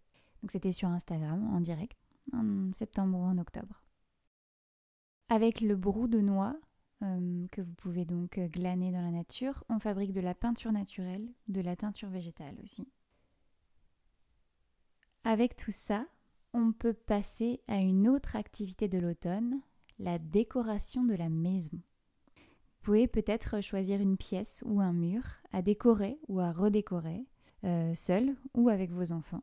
Donc 0.46 0.52
c'était 0.52 0.72
sur 0.72 0.90
Instagram 0.90 1.44
en 1.56 1.60
direct 1.60 1.98
en 2.32 2.72
septembre 2.72 3.18
ou 3.18 3.24
en 3.24 3.40
octobre. 3.40 3.84
Avec 5.28 5.60
le 5.60 5.75
brou 5.75 6.08
de 6.08 6.22
noix 6.22 6.56
euh, 7.02 7.48
que 7.52 7.62
vous 7.62 7.74
pouvez 7.74 8.06
donc 8.06 8.40
glaner 8.52 8.92
dans 8.92 9.02
la 9.02 9.10
nature, 9.10 9.64
on 9.70 9.80
fabrique 9.80 10.12
de 10.12 10.22
la 10.22 10.36
peinture 10.36 10.72
naturelle, 10.72 11.28
de 11.48 11.62
la 11.62 11.75
teinture 11.75 12.10
végétale 12.10 12.60
aussi. 12.64 12.88
Avec 15.24 15.56
tout 15.56 15.72
ça, 15.72 16.06
on 16.54 16.74
peut 16.74 16.94
passer 16.94 17.60
à 17.68 17.80
une 17.80 18.08
autre 18.08 18.36
activité 18.36 18.88
de 18.88 19.00
l'automne, 19.00 19.62
la 19.98 20.20
décoration 20.20 21.04
de 21.06 21.16
la 21.16 21.30
maison. 21.30 21.78
Vous 22.36 22.84
pouvez 22.84 23.08
peut-être 23.08 23.64
choisir 23.64 24.00
une 24.00 24.16
pièce 24.16 24.62
ou 24.64 24.80
un 24.80 24.94
mur 24.94 25.24
à 25.52 25.64
décorer 25.64 26.20
ou 26.28 26.40
à 26.40 26.52
redécorer, 26.52 27.25
euh, 27.64 27.96
seul 27.96 28.36
ou 28.54 28.70
avec 28.70 28.92
vos 28.92 29.12
enfants. 29.12 29.42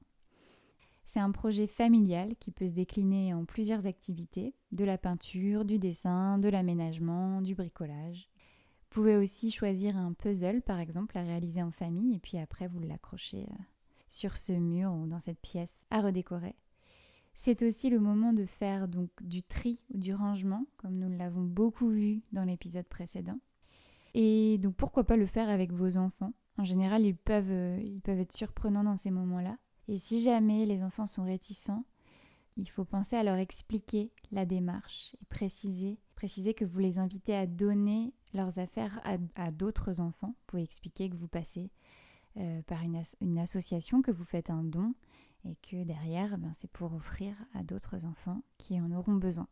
C'est 1.05 1.21
un 1.21 1.31
projet 1.31 1.67
familial 1.67 2.37
qui 2.39 2.51
peut 2.51 2.67
se 2.67 2.73
décliner 2.73 3.35
en 3.35 3.45
plusieurs 3.45 3.87
activités, 3.87 4.55
de 4.71 4.85
la 4.85 4.99
peinture, 4.99 5.65
du 5.65 5.79
dessin, 5.79 6.39
de 6.39 6.49
l'aménagement, 6.49 7.43
du 7.43 7.55
bricolage. 7.55 8.29
Vous 8.83 9.01
pouvez 9.01 9.17
aussi 9.17 9.51
choisir 9.51 9.97
un 9.97 10.13
puzzle 10.13 10.63
par 10.63 10.79
exemple 10.79 11.17
à 11.17 11.23
réaliser 11.23 11.63
en 11.63 11.71
famille 11.71 12.15
et 12.15 12.19
puis 12.19 12.39
après 12.39 12.69
vous 12.69 12.81
l'accrochez 12.81 13.47
euh, 13.51 13.63
sur 14.09 14.37
ce 14.37 14.53
mur 14.53 14.93
ou 14.93 15.07
dans 15.07 15.21
cette 15.21 15.41
pièce 15.41 15.87
à 15.91 16.03
redécorer. 16.03 16.55
C'est 17.35 17.63
aussi 17.63 17.89
le 17.89 17.99
moment 17.99 18.33
de 18.33 18.45
faire 18.45 18.89
donc 18.89 19.11
du 19.23 19.43
tri 19.43 19.81
ou 19.95 19.99
du 19.99 20.15
rangement, 20.15 20.67
comme 20.77 20.99
nous 20.99 21.09
l'avons 21.09 21.43
beaucoup 21.43 21.89
vu 21.89 22.23
dans 22.33 22.45
l'épisode 22.45 22.87
précédent. 22.87 23.39
Et 24.15 24.59
donc 24.59 24.77
pourquoi 24.77 25.05
pas 25.05 25.17
le 25.17 25.27
faire 25.27 25.49
avec 25.49 25.73
vos 25.73 25.97
enfants? 25.97 26.35
En 26.59 26.65
général, 26.65 27.03
ils 27.03 27.17
peuvent, 27.17 27.51
euh, 27.51 27.81
ils 27.83 28.01
peuvent 28.01 28.21
être 28.21 28.37
surprenants 28.37 28.85
dans 28.85 28.97
ces 28.97 29.11
moments-là. 29.11 29.57
Et 29.89 29.99
si 29.99 30.23
jamais 30.23 30.67
les 30.67 30.83
enfants 30.83 31.07
sont 31.07 31.25
réticents, 31.25 31.85
il 32.57 32.69
faut 32.69 32.85
penser 32.85 33.17
à 33.17 33.23
leur 33.23 33.37
expliquer 33.37 34.13
la 34.31 34.45
démarche 34.45 35.17
et 35.21 35.25
préciser, 35.27 35.99
préciser 36.15 36.55
que 36.55 36.65
vous 36.65 36.79
les 36.79 36.99
invitez 36.99 37.35
à 37.35 37.47
donner 37.47 38.13
leurs 38.35 38.59
affaires 38.59 39.01
à, 39.05 39.51
d'autres 39.51 40.01
enfants. 40.01 40.29
Vous 40.29 40.45
pouvez 40.47 40.63
expliquer 40.63 41.09
que 41.09 41.17
vous 41.17 41.29
passez 41.29 41.71
euh, 42.37 42.63
par 42.63 42.83
une, 42.83 43.03
une, 43.21 43.39
association, 43.39 44.03
que 44.03 44.11
vous 44.11 44.25
faites 44.25 44.51
un 44.51 44.65
don 44.65 44.95
et 45.45 45.57
que 45.57 45.83
derrière, 45.85 46.39
ben, 46.39 46.53
c'est 46.55 46.71
pour 46.71 46.93
offrir 46.95 47.35
à 47.55 47.63
d'autres 47.63 48.05
enfants 48.05 48.43
qui 48.59 48.81
en 48.81 48.93
auront 48.93 49.15
besoin. 49.15 49.49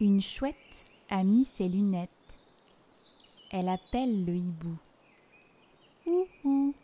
Une 0.00 0.20
chouette 0.20 0.84
a 1.10 1.22
mis 1.22 1.44
ses 1.44 1.68
lunettes. 1.68 2.10
Elle 3.52 3.68
appelle 3.68 4.24
le 4.24 4.34
hibou. 4.34 4.78
Ouh 6.06 6.26
ouh, 6.42 6.74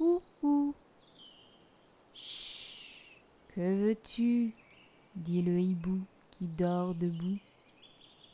ouh 0.00 0.22
ouh. 0.42 0.74
Chut, 2.14 3.04
que 3.48 3.60
veux-tu? 3.60 4.54
dit 5.14 5.42
le 5.42 5.60
hibou 5.60 6.00
qui 6.30 6.46
dort 6.46 6.94
debout. 6.94 7.38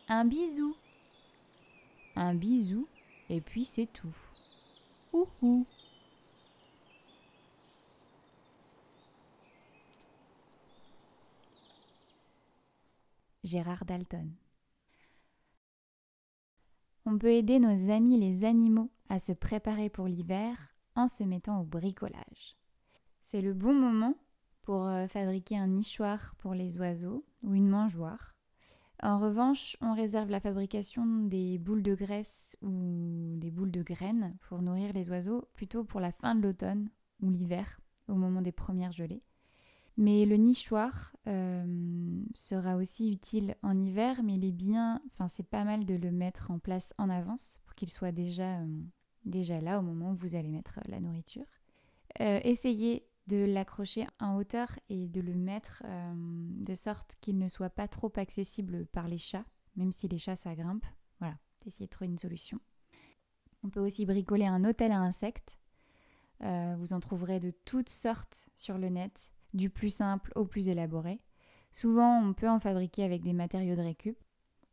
Un 0.09 0.25
bisou. 0.25 0.77
Un 2.15 2.35
bisou, 2.35 2.87
et 3.29 3.41
puis 3.41 3.65
c'est 3.65 3.93
tout. 3.93 4.15
Ouh 5.13 5.27
ouh. 5.43 5.67
Gérard 13.43 13.85
Dalton. 13.85 14.31
On 17.07 17.19
peut 17.19 17.33
aider 17.33 17.59
nos 17.59 17.91
amis 17.91 18.19
les 18.19 18.45
animaux 18.45 18.91
à 19.11 19.19
se 19.19 19.33
préparer 19.33 19.91
pour 19.91 20.07
l'hiver 20.07 20.75
en 20.97 21.07
se 21.07 21.23
mettant 21.23 21.61
au 21.61 21.65
bricolage. 21.65 22.57
C'est 23.21 23.43
le 23.43 23.53
bon 23.53 23.75
moment 23.75 24.15
pour 24.63 24.87
euh, 24.87 25.07
fabriquer 25.07 25.59
un 25.59 25.67
nichoir 25.67 26.35
pour 26.37 26.55
les 26.55 26.79
oiseaux 26.79 27.25
ou 27.43 27.55
une 27.55 27.69
mangeoire. 27.69 28.35
En 29.03 29.19
revanche, 29.19 29.77
on 29.83 29.93
réserve 29.93 30.31
la 30.31 30.41
fabrication 30.41 31.05
des 31.05 31.59
boules 31.59 31.83
de 31.83 31.95
graisse 31.95 32.57
ou 32.63 33.35
des 33.37 33.51
boules 33.51 33.73
de 33.73 33.83
graines 33.83 34.35
pour 34.49 34.63
nourrir 34.63 34.95
les 34.95 35.11
oiseaux 35.11 35.49
plutôt 35.53 35.85
pour 35.85 36.01
la 36.01 36.13
fin 36.13 36.35
de 36.35 36.41
l'automne 36.41 36.89
ou 37.21 37.31
l'hiver, 37.31 37.81
au 38.09 38.15
moment 38.15 38.41
des 38.41 38.53
premières 38.53 38.93
gelées. 38.93 39.23
Mais 39.97 40.25
le 40.25 40.37
nichoir 40.37 41.15
euh, 41.29 42.25
sera 42.35 42.77
aussi 42.77 43.13
utile 43.13 43.55
en 43.63 43.79
hiver, 43.79 44.23
mais 44.25 44.35
il 44.35 44.45
est 44.45 44.53
bien, 44.53 45.01
enfin 45.07 45.29
c'est 45.29 45.49
pas 45.49 45.63
mal 45.63 45.85
de 45.85 45.95
le 45.95 46.11
mettre 46.11 46.51
en 46.51 46.59
place 46.59 46.95
en 46.99 47.09
avance 47.09 47.61
pour 47.65 47.77
qu'il 47.77 47.91
soit 47.91 48.11
déjà, 48.11 48.61
euh, 48.61 49.61
là 49.63 49.79
au 49.79 49.83
moment 49.83 50.11
où 50.11 50.17
vous 50.17 50.35
allez 50.35 50.49
mettre 50.49 50.81
la 50.87 50.99
nourriture. 50.99 51.47
Euh, 52.21 52.41
essayez 52.43 53.07
de 53.29 53.45
l'accrocher 53.45 54.07
en 54.19 54.37
hauteur 54.37 54.69
et 54.89 55.09
de 55.09 55.21
le 55.21 55.35
mettre 55.35 55.83
de 56.15 56.75
sorte 56.75 57.17
qu'il 57.23 57.39
ne 57.39 57.49
soit 57.49 57.71
pas 57.71 57.89
trop 57.89 58.13
accessible 58.17 58.85
par 58.87 59.09
les 59.09 59.17
chats, 59.17 59.47
même 59.77 59.93
si 59.93 60.09
les 60.09 60.19
chats 60.19 60.37
ça 60.37 60.55
grimpe. 60.55 60.85
Voilà, 61.21 61.39
essayez 61.65 61.87
de 61.87 61.91
trouver 61.91 62.11
une 62.11 62.19
solution. 62.19 62.61
On 63.63 63.71
peut 63.71 63.81
aussi 63.81 64.05
bricoler 64.05 64.45
un 64.45 64.63
hôtel 64.65 64.93
à 64.93 64.99
insectes. 64.99 65.59
vous 66.41 66.93
en 66.93 67.01
trouverez 67.01 67.41
de 67.41 67.51
toutes 67.65 67.89
sortes 67.89 68.47
sur 68.57 68.77
le 68.77 68.91
net 68.91 69.34
du 69.55 69.71
plus 69.71 69.89
simple 69.89 70.33
au 70.35 70.45
plus 70.45 70.69
élaboré. 70.69 71.21
Souvent, 71.73 72.21
on 72.23 72.35
peut 72.35 72.49
en 72.49 72.61
fabriquer 72.61 73.05
avec 73.05 73.23
des 73.23 73.33
matériaux 73.33 73.77
de 73.77 73.81
récup. 73.81 74.19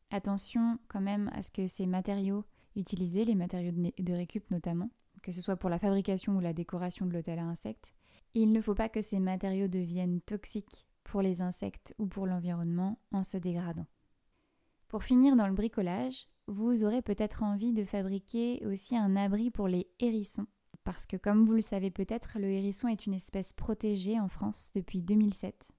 Attention 0.10 0.78
quand 0.88 1.02
même 1.02 1.30
à 1.34 1.42
ce 1.42 1.52
que 1.52 1.68
ces 1.68 1.86
matériaux 1.86 2.44
utilisés, 2.76 3.26
les 3.26 3.36
matériaux 3.36 3.72
de 3.72 4.14
récup 4.14 4.50
notamment, 4.52 4.90
que 5.22 5.32
ce 5.32 5.42
soit 5.42 5.56
pour 5.56 5.70
la 5.70 5.80
fabrication 5.80 6.36
ou 6.36 6.40
la 6.40 6.54
décoration 6.54 7.06
de 7.06 7.14
l'hôtel 7.14 7.40
à 7.40 7.44
insectes, 7.44 7.94
il 8.34 8.52
ne 8.52 8.62
faut 8.62 8.76
pas 8.76 8.90
que 8.90 9.02
ces 9.02 9.20
matériaux 9.20 9.68
deviennent 9.68 10.22
toxiques 10.22 10.88
pour 11.04 11.22
les 11.22 11.42
insectes 11.42 11.94
ou 11.98 12.08
pour 12.08 12.28
l'environnement 12.28 13.00
en 13.12 13.24
se 13.24 13.38
dégradant. 13.38 13.88
Pour 14.88 15.04
finir 15.04 15.36
dans 15.36 15.48
le 15.48 15.54
bricolage, 15.54 16.28
vous 16.48 16.84
aurez 16.84 17.02
peut-être 17.02 17.44
envie 17.44 17.74
de 17.74 17.86
fabriquer 17.86 18.66
aussi 18.66 18.98
un 18.98 19.16
abri 19.16 19.52
pour 19.52 19.68
les 19.68 19.88
hérissons 20.00 20.48
parce 20.84 21.06
que 21.06 21.18
comme 21.18 21.46
vous 21.46 21.54
le 21.54 21.62
savez 21.62 21.92
peut-être, 21.92 22.40
le 22.40 22.50
hérisson 22.50 22.88
est 22.88 23.06
une 23.06 23.14
espèce 23.14 23.54
protégée 23.54 24.20
en 24.20 24.28
France 24.28 24.72
depuis 24.74 25.02
2007. 25.02 25.72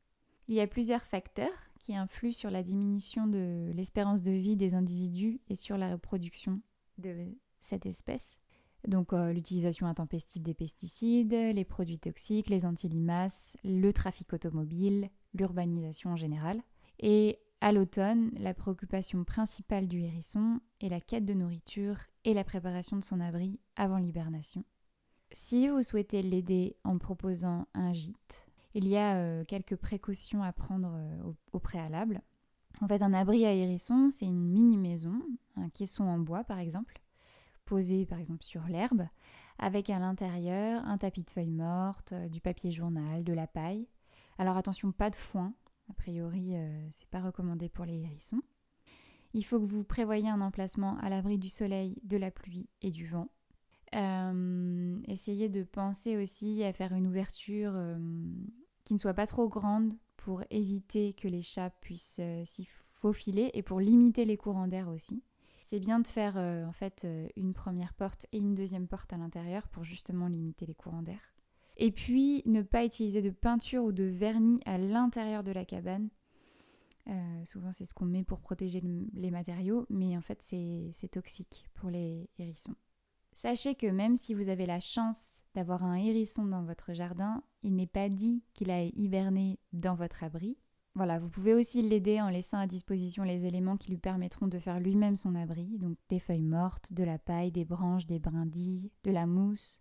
Il 0.49 0.55
y 0.55 0.61
a 0.61 0.67
plusieurs 0.67 1.03
facteurs 1.03 1.71
qui 1.79 1.97
influent 1.97 2.33
sur 2.33 2.51
la 2.51 2.63
diminution 2.63 3.27
de 3.27 3.73
l'espérance 3.75 4.23
de 4.23 4.33
vie 4.33 4.57
des 4.57 4.75
individus 4.75 5.41
et 5.49 5.55
sur 5.55 5.77
la 5.77 5.93
reproduction 5.93 6.61
de 6.99 7.27
cette 7.61 7.87
espèce. 7.87 8.39
Donc 8.87 9.13
euh, 9.13 9.33
l'utilisation 9.33 9.87
intempestive 9.87 10.43
des 10.43 10.55
pesticides, 10.55 11.33
les 11.33 11.65
produits 11.65 11.99
toxiques, 11.99 12.49
les 12.49 12.67
antilimaces, 12.67 13.57
le 13.65 13.93
trafic 13.93 14.33
automobile, 14.33 15.09
l'urbanisation 15.35 16.11
en 16.11 16.17
général. 16.17 16.61
Et 16.99 17.39
à 17.61 17.71
l'automne, 17.71 18.33
la 18.39 18.55
préoccupation 18.55 19.23
principale 19.23 19.87
du 19.87 20.01
hérisson 20.01 20.61
est 20.81 20.89
la 20.89 21.01
quête 21.01 21.25
de 21.25 21.35
nourriture 21.35 21.99
et 22.25 22.35
la 22.35 22.43
préparation 22.43 22.97
de 22.97 23.05
son 23.05 23.21
abri 23.21 23.61
avant 23.77 23.99
l'hibernation. 23.99 24.65
Si 25.35 25.69
vous 25.69 25.83
souhaitez 25.83 26.21
l'aider 26.21 26.77
en 26.85 26.99
proposant 26.99 27.67
un 27.73 27.95
gîte, 27.95 28.47
il 28.75 28.87
y 28.87 28.99
a 28.99 29.17
euh, 29.17 29.45
quelques 29.45 29.77
précautions 29.77 30.43
à 30.43 30.53
prendre 30.53 30.93
euh, 30.95 31.33
au, 31.53 31.59
préalable. 31.59 32.21
En 32.83 32.89
fait, 32.89 33.01
un 33.03 33.15
abri 33.15 33.47
à 33.47 33.53
hérisson, 33.53 34.11
c'est 34.11 34.27
une 34.27 34.45
mini-maison, 34.45 35.23
un 35.57 35.71
caisson 35.71 36.05
en 36.05 36.19
bois 36.19 36.45
par 36.45 36.59
exemple, 36.59 37.01
posé 37.65 38.05
par 38.05 38.19
exemple 38.19 38.45
sur 38.45 38.65
l'herbe, 38.65 39.07
avec 39.59 39.89
à 39.89 39.99
l'intérieur 39.99 40.85
un 40.87 40.99
tapis 40.99 41.23
de 41.23 41.31
feuilles 41.31 41.51
mortes, 41.51 42.13
euh, 42.13 42.29
du 42.29 42.43
papier 42.43 42.71
journal, 42.71 43.25
de 43.25 43.33
la 43.33 43.47
paille. 43.47 43.89
Alors 44.37 44.59
attention, 44.59 44.93
pas 44.93 45.09
de 45.09 45.17
foin, 45.17 45.55
a 45.89 45.95
priori, 45.95 46.55
c'est 46.91 47.09
pas 47.09 47.21
recommandé 47.21 47.69
pour 47.69 47.85
les 47.85 48.03
hérissons. 48.03 48.41
Il 49.35 49.45
faut 49.45 49.61
que 49.61 49.65
vous 49.65 49.85
prévoyiez 49.85 50.29
un 50.29 50.41
emplacement 50.41 50.99
à 50.99 51.11
l'abri 51.11 51.39
du 51.39 51.49
soleil, 51.49 51.99
de 52.03 52.17
la 52.17 52.31
pluie 52.31 52.69
et 52.81 52.91
du 52.91 53.07
vent. 53.07 53.29
Euh, 53.95 54.97
essayez 55.07 55.49
de 55.49 55.65
penser 55.65 56.17
aussi 56.17 56.65
à 56.65 56.73
faire 56.73 56.93
une 56.93 57.07
ouverture 57.07 57.73
euh, 57.75 57.99
qui 58.85 58.95
ne 58.95 58.99
soit 58.99 59.15
pas 59.15 59.27
trop 59.27 59.49
grande 59.49 59.93
pour 60.17 60.43
éviter 60.51 61.13
que 61.13 61.29
les 61.29 61.43
chats 61.43 61.71
puissent 61.81 62.21
euh, 62.21 62.45
s'y 62.45 62.65
faufiler 62.65 63.51
et 63.55 63.63
pour 63.63 63.81
limiter 63.81 64.25
les 64.25 64.37
courants 64.37 64.69
d'air 64.69 64.89
aussi. 64.89 65.23
C'est 65.65 65.81
bien 65.81 65.99
de 66.01 66.07
faire 66.07 66.37
en 66.37 66.73
fait 66.73 67.07
une 67.35 67.55
première 67.55 67.95
porte 67.95 68.27
et 68.31 68.39
une 68.39 68.55
deuxième 68.55 68.87
porte 68.87 69.11
à 69.15 69.17
l'intérieur 69.17 69.69
pour 69.69 69.85
justement 69.85 70.29
limiter 70.29 70.67
les 70.67 70.75
courants 70.75 71.01
d'air. 71.01 71.33
Et 71.79 71.91
puis 71.91 72.43
ne 72.45 72.61
pas 72.61 72.85
utiliser 72.85 73.23
de 73.23 73.31
peinture 73.31 73.83
ou 73.83 73.91
de 73.91 74.05
vernis 74.05 74.61
à 74.67 74.77
l'intérieur 74.77 75.43
de 75.43 75.51
la 75.51 75.65
cabane. 75.65 76.11
souvent 77.47 77.73
c'est 77.73 77.87
ce 77.87 77.95
qu'on 77.95 78.05
met 78.05 78.23
pour 78.23 78.41
protéger 78.41 78.83
les 79.15 79.31
matériaux, 79.31 79.87
mais 79.89 80.15
en 80.15 80.21
fait 80.21 80.43
c'est 80.43 81.11
toxique 81.11 81.65
pour 81.75 81.89
les 81.89 82.29
hérissons. 82.39 82.77
Sachez 83.33 83.75
que 83.75 83.87
même 83.87 84.17
si 84.17 84.35
vous 84.35 84.49
avez 84.49 84.67
la 84.67 84.81
chance 84.81 85.43
d'avoir 85.55 85.83
un 85.85 85.95
hérisson 85.95 86.45
dans 86.45 86.63
votre 86.63 86.93
jardin, 86.93 87.43
il 87.63 87.75
n'est 87.75 87.87
pas 87.87 88.09
dit 88.09 88.45
qu'il 88.55 88.71
aille 88.71 88.93
hiberner 88.95 89.59
dans 89.73 89.95
votre 89.95 90.23
abri. 90.23 90.59
Voilà, 90.95 91.19
vous 91.19 91.31
pouvez 91.31 91.55
aussi 91.55 91.81
l'aider 91.81 92.21
en 92.21 92.29
laissant 92.29 92.59
à 92.59 92.67
disposition 92.67 93.25
les 93.25 93.47
éléments 93.47 93.79
qui 93.79 93.91
lui 93.91 93.99
permettront 93.99 94.47
de 94.47 94.59
faire 94.59 94.79
lui-même 94.79 95.17
son 95.17 95.35
abri, 95.35 95.79
donc 95.79 95.97
des 96.11 96.19
feuilles 96.19 96.43
mortes, 96.43 96.93
de 96.93 97.05
la 97.05 97.19
paille, 97.19 97.51
des 97.51 97.65
branches, 97.65 98.07
des 98.07 98.19
brindilles, 98.19 98.93
de 99.05 99.11
la 99.11 99.27
mousse. 99.27 99.81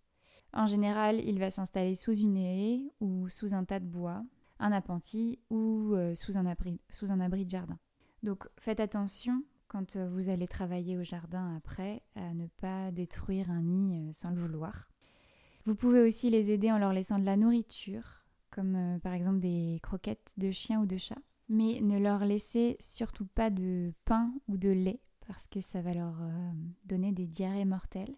En 0.54 0.66
général, 0.66 1.20
il 1.22 1.38
va 1.38 1.50
s'installer 1.50 1.94
sous 1.94 2.14
une 2.14 2.38
haie 2.38 2.82
ou 3.00 3.28
sous 3.28 3.52
un 3.52 3.64
tas 3.64 3.80
de 3.80 3.86
bois, 3.86 4.24
un 4.58 4.72
appentis 4.72 5.38
ou 5.50 5.92
euh, 5.92 6.14
sous 6.14 6.38
un 6.38 6.46
abri 6.46 7.44
de 7.44 7.50
jardin. 7.50 7.78
Donc 8.22 8.48
faites 8.58 8.80
attention 8.80 9.42
quand 9.72 9.96
euh, 9.96 10.06
vous 10.06 10.28
allez 10.28 10.46
travailler 10.46 10.98
au 10.98 11.02
jardin 11.02 11.56
après 11.56 12.02
à 12.14 12.34
ne 12.34 12.46
pas 12.46 12.90
détruire 12.92 13.50
un 13.50 13.62
nid 13.62 13.96
euh, 13.96 14.12
sans 14.12 14.30
le 14.30 14.40
vouloir. 14.40 14.88
Vous 15.64 15.74
pouvez 15.74 16.02
aussi 16.02 16.28
les 16.28 16.50
aider 16.50 16.70
en 16.70 16.78
leur 16.78 16.92
laissant 16.92 17.18
de 17.18 17.24
la 17.24 17.38
nourriture, 17.38 18.22
comme 18.50 18.76
euh, 18.76 18.98
par 18.98 19.14
exemple 19.14 19.40
des 19.40 19.80
croquettes 19.82 20.34
de 20.36 20.50
chien 20.50 20.80
ou 20.80 20.86
de 20.86 20.98
chat. 20.98 21.18
Mais 21.48 21.80
ne 21.80 21.98
leur 21.98 22.24
laissez 22.24 22.76
surtout 22.80 23.26
pas 23.26 23.48
de 23.48 23.94
pain 24.04 24.32
ou 24.46 24.58
de 24.58 24.68
lait 24.68 25.00
parce 25.26 25.46
que 25.46 25.60
ça 25.60 25.80
va 25.80 25.94
leur 25.94 26.14
donner 26.86 27.12
des 27.12 27.26
diarrhées 27.26 27.64
mortelles. 27.64 28.16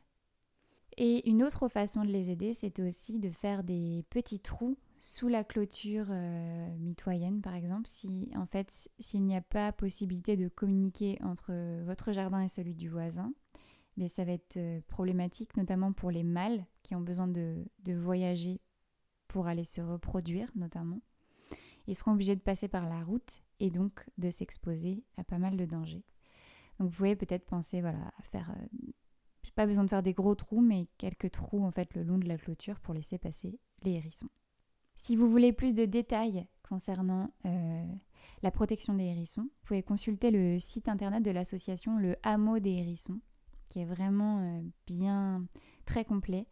Et 0.96 1.28
une 1.28 1.42
autre 1.42 1.68
façon 1.68 2.04
de 2.04 2.10
les 2.10 2.30
aider, 2.30 2.54
c'est 2.54 2.80
aussi 2.80 3.18
de 3.18 3.30
faire 3.30 3.64
des 3.64 4.04
petits 4.10 4.40
trous 4.40 4.78
sous 5.00 5.28
la 5.28 5.44
clôture 5.44 6.06
euh, 6.10 6.76
mitoyenne 6.78 7.40
par 7.42 7.54
exemple, 7.54 7.86
si 7.86 8.30
en 8.36 8.46
fait 8.46 8.88
s'il 8.98 9.24
n'y 9.24 9.36
a 9.36 9.42
pas 9.42 9.72
possibilité 9.72 10.36
de 10.36 10.48
communiquer 10.48 11.18
entre 11.22 11.52
votre 11.84 12.12
jardin 12.12 12.40
et 12.40 12.48
celui 12.48 12.74
du 12.74 12.88
voisin, 12.88 13.32
mais 13.96 14.08
ça 14.08 14.24
va 14.24 14.32
être 14.32 14.56
euh, 14.56 14.80
problématique 14.88 15.56
notamment 15.56 15.92
pour 15.92 16.10
les 16.10 16.24
mâles 16.24 16.64
qui 16.82 16.94
ont 16.94 17.00
besoin 17.00 17.28
de, 17.28 17.64
voyager 17.86 18.60
pour 19.28 19.46
aller 19.46 19.64
se 19.64 19.80
reproduire 19.80 20.50
notamment. 20.54 21.00
Ils 21.86 21.94
seront 21.94 22.12
obligés 22.12 22.36
de 22.36 22.40
passer 22.40 22.68
par 22.68 22.88
la 22.88 23.02
route 23.04 23.42
et 23.60 23.70
donc 23.70 24.08
de 24.16 24.30
s'exposer 24.30 25.04
à 25.16 25.24
pas 25.24 25.38
mal 25.38 25.56
de 25.56 25.66
dangers. 25.66 26.04
Donc 26.78 26.90
vous 26.90 26.96
pouvez 26.96 27.14
peut-être 27.14 27.44
penser 27.44 27.80
voilà, 27.80 28.12
à 28.18 28.22
faire 28.22 28.50
euh, 28.50 28.92
pas 29.54 29.66
besoin 29.66 29.84
de 29.84 29.90
faire 29.90 30.02
des 30.02 30.14
gros 30.14 30.34
trous, 30.34 30.60
mais 30.60 30.88
quelques 30.98 31.30
trous 31.30 31.64
en 31.64 31.70
fait 31.70 31.94
le 31.94 32.02
long 32.02 32.18
de 32.18 32.26
la 32.26 32.38
clôture 32.38 32.80
pour 32.80 32.94
laisser 32.94 33.18
passer 33.18 33.60
les 33.82 33.92
hérissons. 33.92 34.30
Si 34.96 35.16
vous 35.16 35.28
voulez 35.28 35.52
plus 35.52 35.74
de 35.74 35.84
détails 35.84 36.46
concernant 36.68 37.30
euh, 37.46 37.84
la 38.42 38.50
protection 38.50 38.94
des 38.94 39.04
hérissons, 39.04 39.42
vous 39.42 39.66
pouvez 39.66 39.82
consulter 39.82 40.30
le 40.30 40.58
site 40.58 40.88
internet 40.88 41.22
de 41.22 41.30
l'association 41.30 41.98
Le 41.98 42.16
Hameau 42.22 42.58
des 42.58 42.72
Hérissons, 42.72 43.20
qui 43.68 43.80
est 43.80 43.84
vraiment 43.84 44.38
euh, 44.40 44.62
bien 44.86 45.46
très 45.84 46.04
complet. 46.04 46.46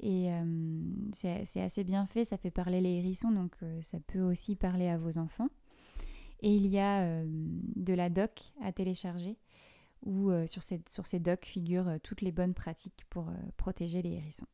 Et 0.00 0.26
euh, 0.28 0.82
c'est 1.12 1.62
assez 1.62 1.84
bien 1.84 2.04
fait, 2.06 2.24
ça 2.24 2.36
fait 2.36 2.50
parler 2.50 2.80
les 2.80 2.96
hérissons, 2.96 3.30
donc 3.30 3.54
ça 3.80 4.00
peut 4.00 4.20
aussi 4.20 4.56
parler 4.56 4.88
à 4.88 4.98
vos 4.98 5.18
enfants. 5.18 5.48
Et 6.40 6.54
il 6.54 6.66
y 6.66 6.78
a 6.78 7.22
de 7.24 7.94
la 7.94 8.10
doc 8.10 8.52
à 8.60 8.72
télécharger 8.72 9.38
où 10.04 10.30
sur, 10.46 10.62
ces, 10.62 10.82
sur 10.90 11.06
ces 11.06 11.20
docs 11.20 11.46
figurent 11.46 11.98
toutes 12.02 12.20
les 12.20 12.32
bonnes 12.32 12.52
pratiques 12.52 13.04
pour 13.08 13.32
protéger 13.56 14.02
les 14.02 14.14
hérissons. 14.14 14.48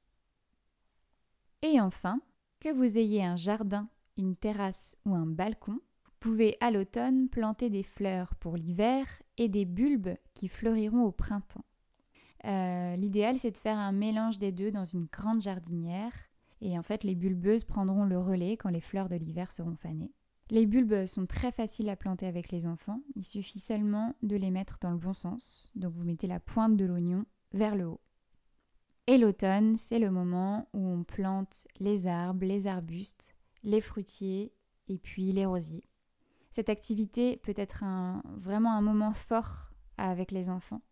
Et 1.63 1.81
enfin, 1.81 2.21
que 2.61 2.73
vous 2.73 2.99
ayez 2.99 3.25
un 3.25 3.37
jardin, 3.37 3.89
une 4.17 4.37
terrasse 4.37 4.97
ou 5.07 5.15
un 5.15 5.27
balcon, 5.27 5.81
vous 6.05 6.13
pouvez 6.21 6.57
à 6.61 6.71
l'automne 6.71 7.29
planter 7.29 7.71
des 7.71 7.83
fleurs 7.83 8.35
pour 8.37 8.57
l'hiver 8.57 9.07
et 9.39 9.49
des 9.49 9.65
bulbes 9.65 10.15
qui 10.35 10.49
fleuriront 10.49 11.05
au 11.05 11.13
printemps. 11.13 11.65
Euh, 12.45 12.97
l'idéal, 12.97 13.39
c'est 13.39 13.51
de 13.51 13.57
faire 13.57 13.79
un 13.79 13.93
mélange 13.93 14.39
des 14.39 14.53
deux 14.53 14.71
dans 14.71 14.85
une 14.85 15.07
grande 15.07 15.43
jardinière. 15.43 16.13
Et 16.61 16.79
en 16.79 16.83
fait, 16.83 17.05
les 17.05 17.15
bulbeuses 17.15 17.65
prendront 17.65 18.05
le 18.05 18.19
relais 18.19 18.57
quand 18.57 18.69
les 18.69 18.81
fleurs 18.81 19.09
de 19.09 19.17
l'hiver 19.17 19.51
seront 19.51 19.77
fanées. 19.77 20.13
Les 20.51 20.67
bulbes 20.67 21.07
sont 21.07 21.27
très 21.27 21.53
faciles 21.53 21.89
à 21.89 21.97
planter 21.97 22.27
avec 22.27 22.51
les 22.51 22.67
enfants. 22.67 23.01
Il 23.15 23.25
suffit 23.25 23.61
seulement 23.61 24.15
de 24.23 24.37
les 24.37 24.51
mettre 24.51 24.79
dans 24.81 24.91
le 24.91 24.99
bon 24.99 25.15
sens. 25.15 25.71
Donc 25.77 25.95
vous 25.95 26.05
mettez 26.05 26.27
la 26.27 26.41
pointe 26.41 26.77
de 26.77 26.85
l'oignon 26.85 27.25
vers 27.53 27.77
le 27.77 27.87
haut. 27.87 28.01
Et 29.07 29.19
l'automne, 29.19 29.77
c'est 29.77 29.99
le 29.99 30.11
moment 30.11 30.69
où 30.73 30.87
on 30.87 31.05
plante 31.05 31.67
les 31.79 32.07
arbres, 32.07 32.45
les 32.45 32.67
arbustes, 32.67 33.35
les 33.63 33.81
fruitiers 33.81 34.53
et 34.89 34.99
puis 34.99 35.33
les 35.33 35.47
rosiers. 35.47 35.85
Cette 36.53 36.69
activité 36.69 37.37
peut 37.37 37.55
être 37.57 37.85
vraiment 38.37 38.73
un 38.73 38.81
moment 38.81 39.13
fort 39.13 39.71
avec 39.97 40.31
les 40.31 40.49
enfants. 40.49 40.83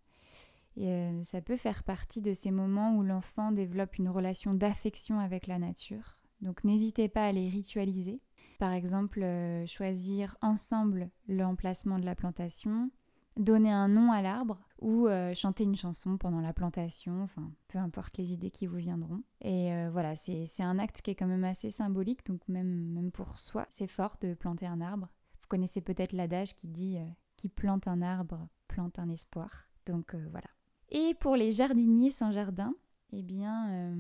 Et 0.76 0.88
euh, 0.92 1.24
ça 1.24 1.40
peut 1.40 1.56
faire 1.56 1.82
partie 1.82 2.20
de 2.20 2.32
ces 2.32 2.52
moments 2.52 2.94
où 2.94 3.02
l'enfant 3.02 3.50
développe 3.50 3.98
une 3.98 4.08
relation 4.08 4.54
d'affection 4.54 5.18
avec 5.18 5.48
la 5.48 5.58
nature. 5.58 6.18
Donc 6.40 6.62
n'hésitez 6.62 7.08
pas 7.08 7.26
à 7.26 7.32
les 7.32 7.48
ritualiser. 7.48 8.20
Par 8.60 8.72
exemple, 8.72 9.22
euh, 9.22 9.66
choisir 9.66 10.36
ensemble 10.40 11.10
l'emplacement 11.26 11.98
de 11.98 12.04
la 12.04 12.14
plantation, 12.14 12.90
donner 13.38 13.70
un 13.70 13.88
nom 13.88 14.12
à 14.12 14.20
l'arbre 14.20 14.58
ou 14.80 15.06
euh, 15.06 15.34
chanter 15.34 15.64
une 15.64 15.76
chanson 15.76 16.18
pendant 16.18 16.40
la 16.40 16.52
plantation, 16.52 17.22
enfin 17.22 17.50
peu 17.68 17.78
importe 17.78 18.18
les 18.18 18.32
idées 18.32 18.50
qui 18.50 18.66
vous 18.66 18.76
viendront. 18.76 19.22
Et 19.40 19.72
euh, 19.72 19.90
voilà, 19.90 20.16
c'est 20.16 20.62
un 20.62 20.78
acte 20.78 21.02
qui 21.02 21.12
est 21.12 21.14
quand 21.14 21.26
même 21.26 21.44
assez 21.44 21.70
symbolique, 21.70 22.26
donc 22.26 22.46
même, 22.48 22.92
même 22.92 23.10
pour 23.10 23.38
soi, 23.38 23.66
c'est 23.70 23.86
fort 23.86 24.16
de 24.20 24.34
planter 24.34 24.66
un 24.66 24.80
arbre. 24.80 25.08
Vous 25.40 25.46
connaissez 25.48 25.80
peut-être 25.80 26.12
l'adage 26.12 26.54
qui 26.56 26.68
dit 26.68 26.98
euh, 26.98 27.06
qui 27.36 27.48
plante 27.48 27.88
un 27.88 28.02
arbre 28.02 28.48
plante 28.66 28.98
un 28.98 29.08
espoir. 29.08 29.68
Donc 29.86 30.14
voilà. 30.14 30.48
Et 30.90 31.14
pour 31.14 31.34
les 31.34 31.50
jardiniers 31.50 32.10
sans 32.10 32.30
jardin, 32.30 32.74
eh 33.12 33.22
bien, 33.22 33.94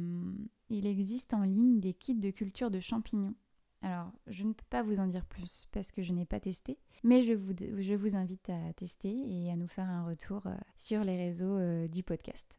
il 0.68 0.86
existe 0.86 1.32
en 1.32 1.42
ligne 1.42 1.80
des 1.80 1.94
kits 1.94 2.14
de 2.14 2.30
culture 2.30 2.70
de 2.70 2.78
champignons 2.78 3.34
alors, 3.82 4.10
je 4.26 4.42
ne 4.42 4.52
peux 4.52 4.64
pas 4.70 4.82
vous 4.82 4.98
en 4.98 5.06
dire 5.06 5.24
plus 5.24 5.66
parce 5.70 5.92
que 5.92 6.02
je 6.02 6.12
n'ai 6.12 6.26
pas 6.26 6.40
testé, 6.40 6.78
mais 7.04 7.22
je 7.22 7.32
vous, 7.32 8.16
invite 8.16 8.50
à 8.50 8.72
tester 8.74 9.08
et 9.08 9.52
à 9.52 9.56
nous 9.56 9.68
faire 9.68 9.88
un 9.88 10.04
retour 10.04 10.46
euh, 10.46 10.54
sur 10.76 11.04
les 11.04 11.16
réseaux 11.16 11.56
euh, 11.56 11.86
du 11.86 12.02
podcast. 12.02 12.58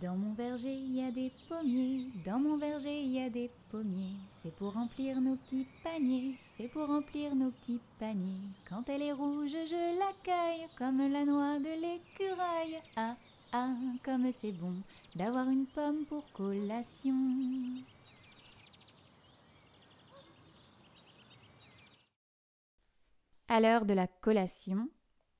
Dans 0.00 0.16
mon 0.16 0.32
verger, 0.32 0.72
il 0.72 0.94
y 0.94 1.02
a 1.02 1.10
des 1.10 1.30
pommiers, 1.46 2.06
dans 2.24 2.38
mon 2.38 2.56
verger, 2.56 3.02
il 3.02 3.12
y 3.12 3.20
a 3.20 3.28
des 3.28 3.50
pommiers. 3.70 4.16
C'est 4.28 4.54
pour 4.56 4.72
remplir 4.72 5.20
nos 5.20 5.36
petits 5.36 5.66
paniers, 5.84 6.36
c'est 6.56 6.68
pour 6.68 6.86
remplir 6.86 7.34
nos 7.34 7.50
petits 7.50 7.80
paniers. 7.98 8.48
Quand 8.66 8.88
elle 8.88 9.02
est 9.02 9.12
rouge, 9.12 9.50
je 9.50 9.98
l'accueille 9.98 10.66
comme 10.78 11.06
la 11.06 11.26
noix 11.26 11.58
de 11.58 11.74
l'écureuil. 11.82 12.80
Ah, 12.96 13.14
ah, 13.52 13.74
comme 14.02 14.32
c'est 14.32 14.52
bon 14.52 14.72
d'avoir 15.16 15.50
une 15.50 15.66
pomme 15.66 16.06
pour 16.06 16.24
collation. 16.32 17.14
À 23.48 23.60
l'heure 23.60 23.84
de 23.84 23.92
la 23.92 24.06
collation, 24.06 24.88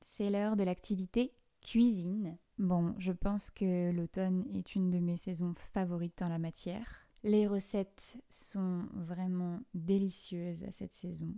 c'est 0.02 0.28
l'heure 0.28 0.56
de 0.56 0.64
l'activité 0.64 1.32
cuisine. 1.62 2.36
Bon, 2.60 2.94
je 2.98 3.12
pense 3.12 3.48
que 3.48 3.90
l'automne 3.90 4.44
est 4.52 4.74
une 4.74 4.90
de 4.90 4.98
mes 4.98 5.16
saisons 5.16 5.54
favorites 5.72 6.18
dans 6.18 6.28
la 6.28 6.38
matière. 6.38 7.06
Les 7.22 7.46
recettes 7.46 8.18
sont 8.28 8.86
vraiment 8.92 9.60
délicieuses 9.72 10.62
à 10.64 10.70
cette 10.70 10.92
saison. 10.92 11.34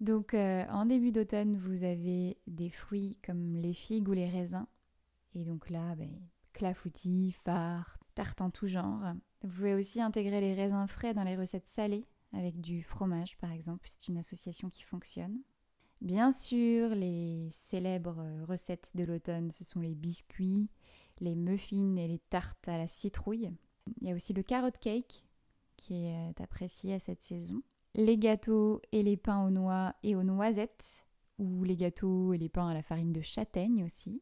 Donc 0.00 0.34
euh, 0.34 0.64
en 0.70 0.84
début 0.84 1.12
d'automne, 1.12 1.56
vous 1.56 1.84
avez 1.84 2.38
des 2.48 2.70
fruits 2.70 3.18
comme 3.24 3.54
les 3.54 3.72
figues 3.72 4.08
ou 4.08 4.14
les 4.14 4.28
raisins. 4.28 4.66
Et 5.34 5.44
donc 5.44 5.70
là, 5.70 5.94
ben, 5.94 6.10
clafoutis, 6.52 7.30
fards, 7.30 7.96
tartes 8.16 8.40
en 8.40 8.50
tout 8.50 8.66
genre. 8.66 9.00
Vous 9.42 9.50
pouvez 9.50 9.74
aussi 9.74 10.00
intégrer 10.00 10.40
les 10.40 10.54
raisins 10.54 10.88
frais 10.88 11.14
dans 11.14 11.22
les 11.22 11.36
recettes 11.36 11.68
salées, 11.68 12.08
avec 12.32 12.60
du 12.60 12.82
fromage 12.82 13.38
par 13.38 13.52
exemple, 13.52 13.86
c'est 13.88 14.08
une 14.08 14.18
association 14.18 14.70
qui 14.70 14.82
fonctionne. 14.82 15.38
Bien 16.04 16.30
sûr, 16.30 16.90
les 16.90 17.48
célèbres 17.50 18.22
recettes 18.46 18.90
de 18.94 19.04
l'automne, 19.04 19.50
ce 19.50 19.64
sont 19.64 19.80
les 19.80 19.94
biscuits, 19.94 20.68
les 21.18 21.34
muffins 21.34 21.96
et 21.96 22.06
les 22.06 22.18
tartes 22.18 22.68
à 22.68 22.76
la 22.76 22.86
citrouille. 22.86 23.50
Il 24.02 24.08
y 24.08 24.12
a 24.12 24.14
aussi 24.14 24.34
le 24.34 24.42
carrot 24.42 24.70
cake 24.82 25.24
qui 25.78 26.04
est 26.04 26.38
apprécié 26.42 26.92
à 26.92 26.98
cette 26.98 27.22
saison. 27.22 27.62
Les 27.94 28.18
gâteaux 28.18 28.82
et 28.92 29.02
les 29.02 29.16
pains 29.16 29.46
aux 29.46 29.50
noix 29.50 29.94
et 30.02 30.14
aux 30.14 30.22
noisettes, 30.22 31.06
ou 31.38 31.64
les 31.64 31.74
gâteaux 31.74 32.34
et 32.34 32.38
les 32.38 32.50
pains 32.50 32.68
à 32.68 32.74
la 32.74 32.82
farine 32.82 33.14
de 33.14 33.22
châtaigne 33.22 33.82
aussi. 33.82 34.20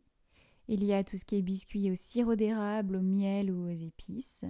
Il 0.69 0.85
y 0.85 0.93
a 0.93 1.03
tout 1.03 1.17
ce 1.17 1.25
qui 1.25 1.35
est 1.35 1.43
biscuits 1.43 1.91
au 1.91 1.97
sirop 1.97 2.37
d'érable, 2.37 2.95
au 2.95 3.03
miel 3.03 3.51
ou 3.51 3.65
aux 3.67 3.75
épices. 3.75 4.45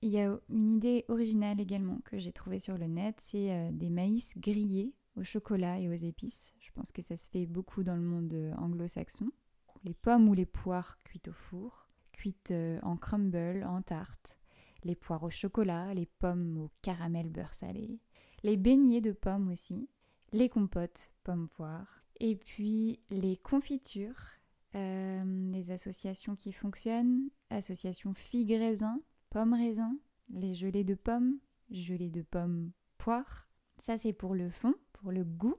Il 0.00 0.08
y 0.08 0.20
a 0.20 0.40
une 0.48 0.70
idée 0.70 1.04
originale 1.08 1.60
également 1.60 1.98
que 2.06 2.18
j'ai 2.18 2.32
trouvée 2.32 2.60
sur 2.60 2.78
le 2.78 2.86
net, 2.86 3.16
c'est 3.20 3.52
euh, 3.52 3.70
des 3.72 3.90
maïs 3.90 4.32
grillés 4.38 4.94
au 5.16 5.24
chocolat 5.24 5.78
et 5.78 5.88
aux 5.88 5.92
épices. 5.92 6.52
Je 6.60 6.70
pense 6.72 6.92
que 6.92 7.02
ça 7.02 7.16
se 7.16 7.28
fait 7.28 7.46
beaucoup 7.46 7.82
dans 7.82 7.96
le 7.96 8.02
monde 8.02 8.32
euh, 8.34 8.54
anglo-saxon. 8.54 9.30
Les 9.84 9.94
pommes 9.94 10.28
ou 10.28 10.34
les 10.34 10.46
poires 10.46 10.98
cuites 11.04 11.28
au 11.28 11.32
four, 11.32 11.88
cuites 12.12 12.50
euh, 12.50 12.78
en 12.82 12.96
crumble, 12.96 13.64
en 13.64 13.82
tarte. 13.82 14.38
Les 14.84 14.96
poires 14.96 15.22
au 15.22 15.30
chocolat, 15.30 15.94
les 15.94 16.06
pommes 16.06 16.58
au 16.58 16.70
caramel 16.82 17.28
beurre 17.28 17.54
salé. 17.54 18.00
Les 18.42 18.56
beignets 18.56 19.00
de 19.00 19.12
pommes 19.12 19.50
aussi. 19.50 19.88
Les 20.32 20.48
compotes 20.48 21.10
pommes 21.24 21.48
poires. 21.48 22.04
Et 22.20 22.36
puis 22.36 23.00
les 23.10 23.36
confitures. 23.36 24.22
Euh, 24.74 25.50
les 25.52 25.70
associations 25.70 26.34
qui 26.34 26.52
fonctionnent. 26.52 27.28
Association 27.50 28.14
figues 28.14 28.52
raisin, 28.52 29.00
pommes 29.30 29.54
raisin. 29.54 29.96
Les 30.30 30.54
gelées 30.54 30.84
de 30.84 30.94
pommes, 30.94 31.38
gelées 31.70 32.10
de 32.10 32.22
pommes 32.22 32.72
poires. 32.98 33.48
Ça 33.78 33.98
c'est 33.98 34.12
pour 34.12 34.34
le 34.34 34.48
fond 34.48 34.74
le 35.10 35.24
goût, 35.24 35.56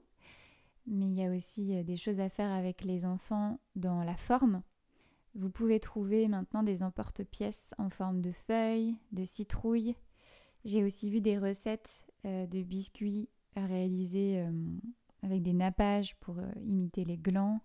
mais 0.86 1.06
il 1.06 1.14
y 1.14 1.24
a 1.24 1.30
aussi 1.30 1.76
euh, 1.76 1.82
des 1.82 1.96
choses 1.96 2.20
à 2.20 2.28
faire 2.28 2.50
avec 2.50 2.84
les 2.84 3.06
enfants 3.06 3.58
dans 3.76 4.04
la 4.04 4.16
forme. 4.16 4.62
Vous 5.34 5.50
pouvez 5.50 5.80
trouver 5.80 6.28
maintenant 6.28 6.62
des 6.62 6.82
emporte-pièces 6.82 7.74
en 7.78 7.90
forme 7.90 8.20
de 8.20 8.32
feuilles, 8.32 8.96
de 9.12 9.24
citrouilles. 9.24 9.96
J'ai 10.64 10.84
aussi 10.84 11.10
vu 11.10 11.20
des 11.20 11.38
recettes 11.38 12.04
euh, 12.24 12.46
de 12.46 12.62
biscuits 12.62 13.28
réalisés 13.56 14.40
euh, 14.40 14.78
avec 15.22 15.42
des 15.42 15.52
nappages 15.52 16.16
pour 16.16 16.36
imiter 16.62 17.04
les 17.04 17.18
glands, 17.18 17.60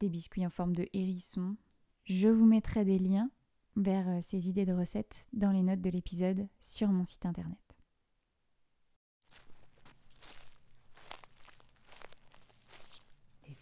des 0.00 0.08
biscuits 0.08 0.46
en 0.46 0.50
forme 0.50 0.74
de 0.74 0.88
hérisson. 0.92 1.56
Je 2.04 2.28
vous 2.28 2.46
mettrai 2.46 2.84
des 2.84 2.98
liens 2.98 3.30
vers 3.76 4.22
ces 4.22 4.48
idées 4.48 4.66
de 4.66 4.72
recettes 4.72 5.26
dans 5.32 5.50
les 5.50 5.62
notes 5.62 5.80
de 5.80 5.90
l'épisode 5.90 6.48
sur 6.60 6.88
mon 6.88 7.04
site 7.04 7.26
internet. 7.26 7.63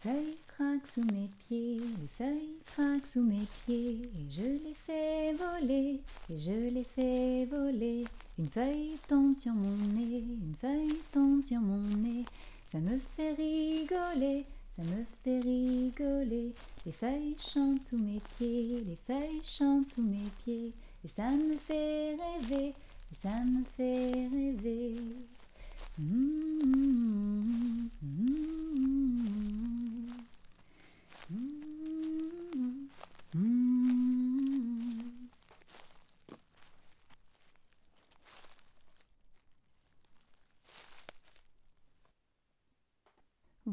Feuilles 0.03 0.37
craquent 0.49 0.91
sous 0.95 1.05
mes 1.05 1.29
pieds, 1.47 1.79
les 1.79 2.09
feuilles 2.19 2.59
craquent 2.67 3.07
sous 3.13 3.23
mes 3.23 3.47
pieds, 3.65 4.03
et 4.03 4.31
je 4.31 4.43
les 4.43 4.75
fais 4.87 5.33
voler, 5.33 6.01
et 6.29 6.37
je 6.37 6.75
les 6.75 6.85
fais 6.85 7.45
voler. 7.45 8.05
Une 8.39 8.49
feuille 8.49 8.97
tombe 9.07 9.37
sur 9.39 9.53
mon 9.53 9.77
nez, 9.95 10.19
une 10.19 10.55
feuille 10.61 10.99
tombe 11.13 11.45
sur 11.45 11.61
mon 11.61 11.79
nez. 11.99 12.25
Ça 12.71 12.79
me 12.79 12.99
fait 13.17 13.35
rigoler, 13.35 14.45
ça 14.77 14.83
me 14.83 15.05
fait 15.23 15.39
rigoler. 15.41 16.53
Les 16.85 16.93
feuilles 16.93 17.37
chantent 17.39 17.87
sous 17.87 17.99
mes 17.99 18.21
pieds, 18.37 18.83
les 18.85 18.99
feuilles 19.07 19.43
chantent 19.45 19.93
sous 19.93 20.03
mes 20.03 20.31
pieds. 20.45 20.73
Et 21.05 21.09
ça 21.09 21.31
me 21.31 21.57
fait 21.57 22.17
rêver, 22.17 22.69
et 22.69 23.15
ça 23.15 23.45
me 23.45 23.63
fait 23.77 24.29
rêver. 24.33 24.97
Mmh, 25.99 26.65
mmh, 26.65 27.89
mmh, 28.03 29.82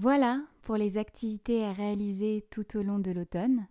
Voilà 0.02 0.42
pour 0.62 0.78
les 0.78 0.98
activités 0.98 1.66
à 1.66 1.74
réaliser 1.74 2.46
tout 2.52 2.78
au 2.78 2.84
long 2.84 3.00
de 3.00 3.12
l'automne. 3.12 3.68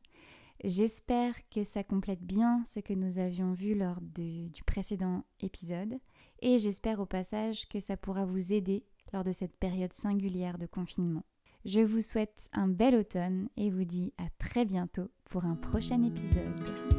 J'espère 0.63 1.35
que 1.49 1.65
ça 1.65 1.83
complète 1.83 2.21
bien 2.21 2.63
ce 2.67 2.81
que 2.81 2.93
nous 2.93 3.17
avions 3.17 3.55
vu 3.55 3.75
lors 3.75 3.99
du 4.03 4.63
précédent 4.67 5.25
épisode 5.41 5.95
et 6.43 6.59
j'espère 6.59 7.01
au 7.01 7.07
passage 7.07 7.67
que 7.71 7.81
ça 7.81 7.97
pourra 7.97 8.27
vous 8.27 8.53
aider 8.53 8.85
lors 9.15 9.25
de 9.25 9.33
cette 9.33 9.57
période 9.57 9.95
singulière 9.95 10.59
de 10.59 10.67
confinement. 10.67 11.25
Je 11.65 11.81
vous 11.81 12.03
souhaite 12.03 12.51
un 12.53 12.69
bel 12.69 12.95
automne 12.95 13.49
et 13.57 13.71
vous 13.71 13.85
dis 13.85 14.13
à 14.19 14.29
très 14.39 14.67
bientôt 14.67 15.09
pour 15.31 15.47
un 15.47 15.57
prochain 15.57 16.03
épisode. 16.03 16.98